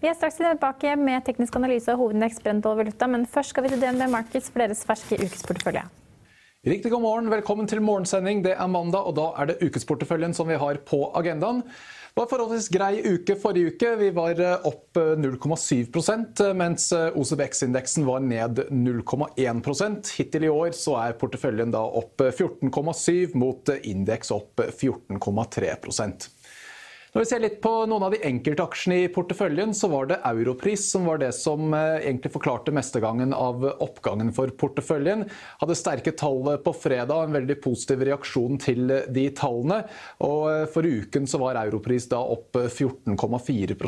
Vi 0.00 0.08
er 0.08 0.16
straks 0.16 0.40
tilbake 0.40 0.94
med 0.96 1.26
teknisk 1.26 1.58
analyse 1.60 1.92
av 1.92 2.00
hovedindeks 2.00 2.40
Brent 2.44 2.68
og 2.70 2.80
valuta, 2.80 3.10
men 3.10 3.28
først 3.28 3.52
skal 3.52 3.66
vi 3.66 3.74
til 3.74 3.84
DNB 3.84 4.08
Markets 4.14 4.48
for 4.48 4.64
deres 4.64 4.80
ferske 4.88 5.20
ukesportefølje. 5.20 5.84
Riktig 6.66 6.90
god 6.90 7.04
morgen, 7.04 7.28
velkommen 7.30 7.68
til 7.70 7.84
morgensending. 7.84 8.40
Det 8.42 8.56
er 8.56 8.72
mandag, 8.72 9.04
og 9.06 9.14
da 9.20 9.28
er 9.38 9.52
det 9.52 9.60
ukesporteføljen 9.68 10.32
som 10.34 10.48
vi 10.50 10.56
har 10.58 10.80
på 10.88 11.04
agendaen. 11.20 11.60
Det 12.16 12.22
var 12.22 12.30
forholdsvis 12.30 12.70
grei 12.72 12.94
uke 13.04 13.34
forrige 13.36 13.74
uke. 13.74 13.88
Vi 14.00 14.06
var 14.16 14.38
eh, 14.40 14.62
opp 14.64 14.96
eh, 14.96 15.10
0,7 15.20 16.54
mens 16.56 16.86
eh, 16.96 17.10
OCBX-indeksen 17.12 18.06
var 18.08 18.22
ned 18.24 18.62
0,1% 18.72 20.14
Hittil 20.16 20.46
i 20.48 20.48
år 20.48 20.72
så 20.72 20.94
er 21.02 21.18
porteføljen 21.20 21.74
da 21.74 21.82
opp 21.84 22.24
eh, 22.24 22.32
14,7 22.32 23.36
mot 23.36 23.68
eh, 23.68 23.84
indeks 23.92 24.32
opp 24.32 24.64
eh, 24.64 24.72
14,3 24.72 25.76
når 27.16 27.24
vi 27.24 27.28
ser 27.30 27.40
litt 27.40 27.54
på 27.64 27.70
noen 27.88 28.02
av 28.04 28.12
de 28.12 28.18
enkeltaksjene 28.28 28.96
i 29.00 29.04
porteføljen, 29.08 29.70
så 29.72 29.88
var 29.88 30.10
det 30.10 30.18
Europris 30.28 30.82
som 30.92 31.06
var 31.08 31.22
det 31.22 31.30
som 31.32 31.72
eh, 31.72 32.02
egentlig 32.02 32.28
forklarte 32.34 32.74
mestegangen 32.76 33.32
av 33.32 33.64
oppgangen 33.64 34.34
for 34.36 34.52
porteføljen. 34.60 35.24
Hadde 35.62 35.78
sterke 35.80 36.12
tall 36.12 36.50
på 36.60 36.74
fredag, 36.76 37.14
en 37.24 37.38
veldig 37.38 37.56
positiv 37.64 38.04
reaksjon 38.04 38.60
til 38.60 38.92
de 39.16 39.24
tallene. 39.32 39.80
Og 40.28 40.44
eh, 40.50 40.66
for 40.74 40.84
uken 40.84 41.24
så 41.24 41.40
var 41.40 41.56
Europris 41.62 42.10
da 42.12 42.20
opp 42.20 42.60
14,4 42.60 43.80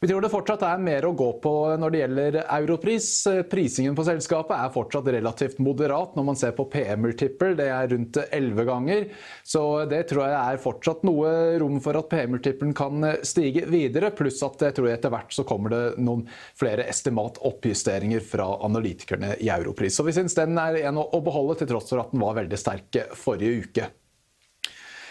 vi 0.00 0.08
tror 0.08 0.24
det 0.24 0.30
fortsatt 0.32 0.62
er 0.64 0.78
mer 0.80 1.04
å 1.04 1.10
gå 1.12 1.26
på 1.44 1.50
når 1.76 1.92
det 1.92 1.98
gjelder 2.00 2.36
Europris. 2.40 3.08
Prisingen 3.52 3.92
på 3.98 4.06
selskapet 4.06 4.54
er 4.56 4.72
fortsatt 4.72 5.10
relativt 5.12 5.58
moderat 5.60 6.14
når 6.16 6.26
man 6.30 6.38
ser 6.40 6.54
på 6.56 6.64
PM-multiple. 6.72 7.50
Det 7.58 7.66
er 7.68 7.90
rundt 7.92 8.16
11 8.22 8.64
ganger. 8.70 9.04
Så 9.44 9.84
det 9.90 10.06
tror 10.08 10.24
jeg 10.24 10.38
er 10.38 10.62
fortsatt 10.64 11.04
noe 11.04 11.34
rom 11.60 11.76
for 11.84 12.00
at 12.00 12.08
PM-multiplen 12.14 12.72
kan 12.72 13.10
stige 13.28 13.66
videre. 13.68 14.08
Pluss 14.16 14.40
at 14.46 14.64
jeg 14.70 14.78
tror 14.80 14.88
etter 14.88 15.12
hvert 15.12 15.36
så 15.36 15.44
kommer 15.44 15.76
det 15.76 15.84
noen 16.00 16.24
flere 16.56 16.88
estimat-oppjusteringer 16.88 18.24
fra 18.24 18.54
analytikerne 18.64 19.34
i 19.36 19.52
Europris. 19.52 20.00
Så 20.00 20.08
vi 20.08 20.16
syns 20.16 20.38
den 20.38 20.56
er 20.64 20.80
en 20.80 21.04
å 21.04 21.20
beholde, 21.20 21.60
til 21.60 21.74
tross 21.74 21.92
for 21.92 22.00
at 22.00 22.16
den 22.16 22.24
var 22.24 22.40
veldig 22.40 22.64
sterk 22.64 23.04
forrige 23.20 23.68
uke. 23.68 23.92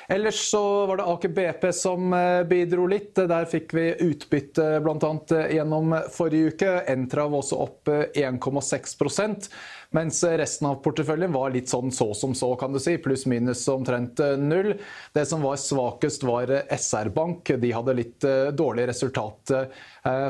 Ellers 0.09 0.49
så 0.49 0.85
var 0.89 0.97
det 0.97 1.03
Aker 1.03 1.29
BP 1.29 1.73
som 1.73 2.13
eh, 2.13 2.43
bidro 2.49 2.87
litt. 2.89 3.13
Der 3.15 3.45
fikk 3.45 3.75
vi 3.77 3.91
utbytte 4.01 4.79
bl.a. 4.81 5.11
gjennom 5.53 5.93
forrige 6.15 6.55
uke. 6.55 6.71
Entra 6.89 7.27
var 7.29 7.43
også 7.43 7.59
opp 7.61 7.91
eh, 7.93 8.07
1,6% 8.25 9.51
mens 9.91 10.23
resten 10.23 10.67
av 10.69 10.75
porteføljen 10.85 11.33
var 11.33 11.49
litt 11.49 11.69
sånn 11.69 11.89
så 11.91 12.11
som 12.13 12.35
så, 12.37 12.51
kan 12.61 12.73
du 12.73 12.79
si. 12.81 12.93
Pluss-minus 13.01 13.63
omtrent 13.73 14.19
eh, 14.21 14.35
null. 14.37 14.75
Det 15.15 15.23
som 15.25 15.41
var 15.41 15.57
svakest, 15.57 16.25
var 16.29 16.51
eh, 16.53 16.75
SR 16.77 17.09
Bank. 17.15 17.49
De 17.57 17.71
hadde 17.73 17.95
litt 17.97 18.27
eh, 18.27 18.51
dårlig 18.53 18.85
resultat 18.91 19.55
eh, 19.55 19.79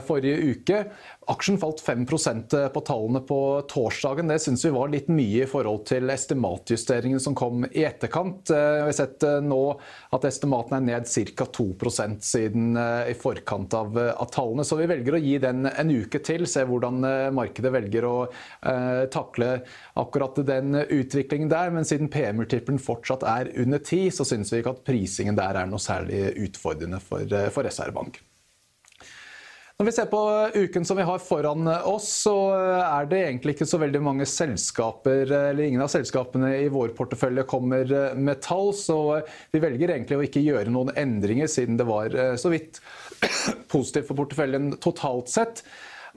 forrige 0.05 0.53
uke. 0.53 0.83
Aksjen 1.29 1.59
falt 1.61 1.81
5% 1.85 2.55
på 2.73 2.81
tallene 2.81 3.19
på 3.21 3.39
torsdagen. 3.69 4.31
Det 4.31 4.39
syns 4.41 4.63
vi 4.65 4.71
var 4.73 4.89
litt 4.89 5.11
mye 5.13 5.43
i 5.43 5.49
forhold 5.49 5.83
til 5.89 6.09
estimatjusteringen 6.09 7.21
som 7.21 7.35
kom 7.37 7.67
i 7.69 7.83
etterkant. 7.85 8.49
Eh, 8.49 8.69
Vi 8.79 8.87
har 8.87 8.95
sett 8.97 9.23
eh, 9.23 9.37
nå 9.45 9.61
at 10.15 10.25
estimatene 10.25 10.79
er 10.79 11.03
ned 11.03 11.35
ca. 11.37 11.45
2 11.45 11.67
siden 12.19 12.77
eh, 12.77 13.11
i 13.11 13.17
forkant 13.17 13.73
av, 13.77 13.97
eh, 13.99 14.13
av 14.17 14.31
tallene. 14.33 14.65
Så 14.65 14.79
vi 14.79 14.89
velger 14.89 15.17
å 15.17 15.21
gi 15.21 15.37
den 15.43 15.69
en 15.69 15.93
uke 15.93 16.21
til, 16.25 16.47
se 16.49 16.65
hvordan 16.65 17.03
eh, 17.05 17.29
markedet 17.35 17.73
velger 17.77 18.09
å 18.09 18.15
eh, 18.25 19.05
takle 19.13 19.51
akkurat 20.01 20.41
den 20.47 20.81
utviklingen 20.81 21.51
der. 21.51 21.69
Men 21.75 21.85
siden 21.85 22.09
PM-multiplen 22.09 22.81
fortsatt 22.81 23.27
er 23.27 23.53
under 23.59 23.79
10, 23.83 24.09
så 24.17 24.25
syns 24.27 24.53
vi 24.53 24.63
ikke 24.63 24.73
at 24.77 24.85
prisingen 24.87 25.37
der 25.37 25.61
er 25.61 25.69
noe 25.69 25.81
særlig 25.83 26.33
utfordrende 26.47 27.01
for, 27.03 27.21
eh, 27.21 27.51
for 27.53 27.69
SR 27.69 27.93
Bank. 27.93 28.21
Når 29.79 29.87
vi 29.87 29.91
ser 29.95 30.07
på 30.11 30.19
uken 30.59 30.83
som 30.83 30.97
vi 30.99 31.03
har 31.07 31.21
foran 31.23 31.69
oss, 31.87 32.09
så 32.25 32.33
er 32.83 33.05
det 33.07 33.21
egentlig 33.23 33.53
ikke 33.55 33.67
så 33.71 33.77
veldig 33.79 34.01
mange 34.03 34.25
selskaper, 34.27 35.21
eller 35.23 35.61
ingen 35.63 35.79
av 35.85 35.87
selskapene 35.93 36.49
i 36.57 36.65
vår 36.67 36.91
portefølje 36.97 37.45
kommer 37.47 37.93
med 38.19 38.41
tall, 38.43 38.73
så 38.75 38.97
vi 39.55 39.61
velger 39.63 39.93
egentlig 39.95 40.17
å 40.19 40.25
ikke 40.25 40.43
gjøre 40.43 40.73
noen 40.75 40.91
endringer, 40.99 41.47
siden 41.47 41.79
det 41.79 41.87
var 41.87 42.11
eh, 42.11 42.33
så 42.35 42.51
vidt 42.51 42.81
positivt 43.71 44.09
for 44.09 44.19
porteføljen 44.19 44.73
totalt 44.83 45.31
sett. 45.31 45.63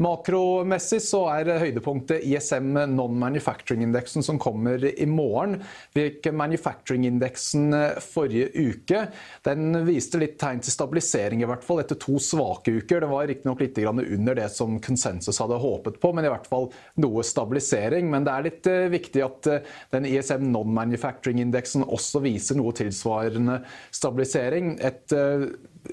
Makromessig 0.02 0.98
så 1.04 1.20
er 1.30 1.50
høydepunktet 1.62 2.24
ISM 2.26 2.72
Non-Manufacturing-indeksen 2.96 4.24
som 4.24 4.38
kommer 4.42 4.82
i 4.82 5.06
morgen. 5.06 5.58
Fikk 5.94 6.26
Manufacturing-indeksen 6.34 7.76
forrige 8.02 8.48
uke. 8.56 9.04
Den 9.46 9.76
viste 9.86 10.20
litt 10.22 10.38
tegn 10.40 10.62
til 10.64 10.74
stabilisering 10.74 11.42
i 11.42 11.48
hvert 11.48 11.64
fall 11.66 11.82
etter 11.82 11.98
to 12.02 12.18
svake 12.22 12.74
uker. 12.80 13.02
Det 13.04 13.10
var 13.12 13.28
riktignok 13.30 13.62
litt 13.62 13.78
under 13.82 14.38
det 14.38 14.48
som 14.54 14.78
konsensus 14.82 15.38
hadde 15.42 15.60
håpet 15.62 16.00
på, 16.02 16.12
men 16.14 16.26
i 16.26 16.32
hvert 16.32 16.48
fall 16.50 16.70
noe 17.02 17.24
stabilisering. 17.26 18.10
Men 18.10 18.26
det 18.26 18.34
er 18.34 18.46
litt 18.48 18.70
eh, 18.70 18.88
viktig 18.92 19.22
at 19.26 19.50
eh, 19.50 19.68
den 19.94 20.08
ISM 20.08 20.48
Non-Manufacturing-indeksen 20.50 21.86
også 21.86 22.24
viser 22.24 22.58
noe 22.58 22.74
tilsvarende 22.76 23.60
stabilisering. 23.94 24.74
Et 24.82 25.14
eh, 25.16 25.46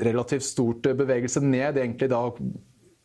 relativt 0.05 0.45
stort 0.45 0.89
bevegelse 0.97 1.43
ned 1.45 1.77
egentlig 1.77 2.11
da 2.11 2.23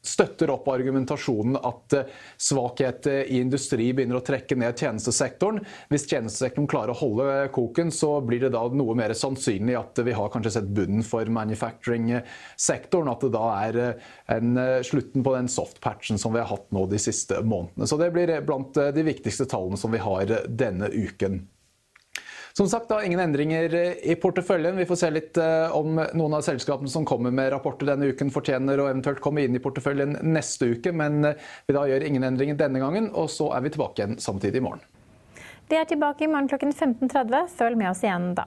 støtter 0.04 0.52
opp 0.52 0.68
argumentasjonen 0.72 1.58
at 1.58 1.96
eh, 1.96 2.10
svakhet 2.40 3.08
i 3.10 3.40
industri 3.40 3.90
begynner 3.96 4.20
å 4.20 4.24
trekke 4.24 4.56
ned 4.60 4.78
tjenestesektoren. 4.78 5.62
Hvis 5.92 6.06
tjenestesektoren 6.10 6.68
klarer 6.70 6.94
å 6.94 6.98
holde 6.98 7.48
koken, 7.54 7.92
så 7.94 8.18
blir 8.24 8.44
det 8.44 8.52
da 8.54 8.64
noe 8.68 8.96
mer 8.98 9.14
sannsynlig 9.16 9.78
at 9.78 10.02
vi 10.04 10.16
har 10.16 10.32
kanskje 10.32 10.56
sett 10.58 10.70
bunnen 10.76 11.04
for 11.06 11.28
manufacturing-sektoren. 11.38 13.12
At 13.14 13.24
det 13.24 13.32
da 13.34 13.46
er 13.62 13.80
eh, 13.86 14.12
en 14.36 14.60
eh, 14.60 14.76
slutten 14.86 15.24
på 15.24 15.34
den 15.36 15.50
soft-patchen 15.52 16.20
som 16.20 16.36
vi 16.36 16.42
har 16.42 16.50
hatt 16.52 16.70
nå 16.74 16.86
de 16.90 17.00
siste 17.00 17.40
månedene. 17.42 17.88
Så 17.88 18.00
det 18.00 18.12
blir 18.14 18.34
blant 18.44 18.74
de 18.74 19.06
viktigste 19.06 19.48
tallene 19.50 19.78
som 19.80 19.92
vi 19.94 20.02
har 20.02 20.30
denne 20.48 20.90
uken. 20.92 21.44
Som 22.56 22.68
sagt, 22.68 22.88
da, 22.88 23.00
ingen 23.04 23.18
endringer 23.20 23.72
i 24.06 24.14
porteføljen. 24.14 24.76
Vi 24.76 24.86
får 24.86 24.98
se 25.00 25.08
litt 25.10 25.38
eh, 25.42 25.72
om 25.74 25.96
noen 25.98 26.36
av 26.38 26.44
selskapene 26.46 26.90
som 26.90 27.02
kommer 27.02 27.34
med 27.34 27.48
rapporter 27.50 27.88
denne 27.88 28.12
uken, 28.14 28.30
fortjener 28.30 28.78
å 28.78 28.86
eventuelt 28.92 29.18
komme 29.24 29.42
inn 29.42 29.58
i 29.58 29.62
porteføljen 29.62 30.20
neste 30.22 30.68
uke. 30.76 30.92
Men 30.94 31.32
eh, 31.32 31.40
vi 31.66 31.74
da 31.74 31.82
gjør 31.90 32.06
ingen 32.06 32.28
endringer 32.28 32.60
denne 32.60 32.78
gangen, 32.78 33.10
og 33.10 33.26
så 33.34 33.48
er 33.56 33.64
vi 33.66 33.74
tilbake 33.74 33.98
igjen 33.98 34.22
samtidig 34.22 34.62
i 34.62 34.66
morgen. 34.68 34.86
Vi 35.66 35.80
er 35.80 35.90
tilbake 35.90 36.28
i 36.28 36.30
morgen 36.30 36.46
klokken 36.52 36.70
15.30. 36.70 37.50
Følg 37.58 37.82
med 37.82 37.90
oss 37.90 38.06
igjen 38.06 38.30
da. 38.38 38.46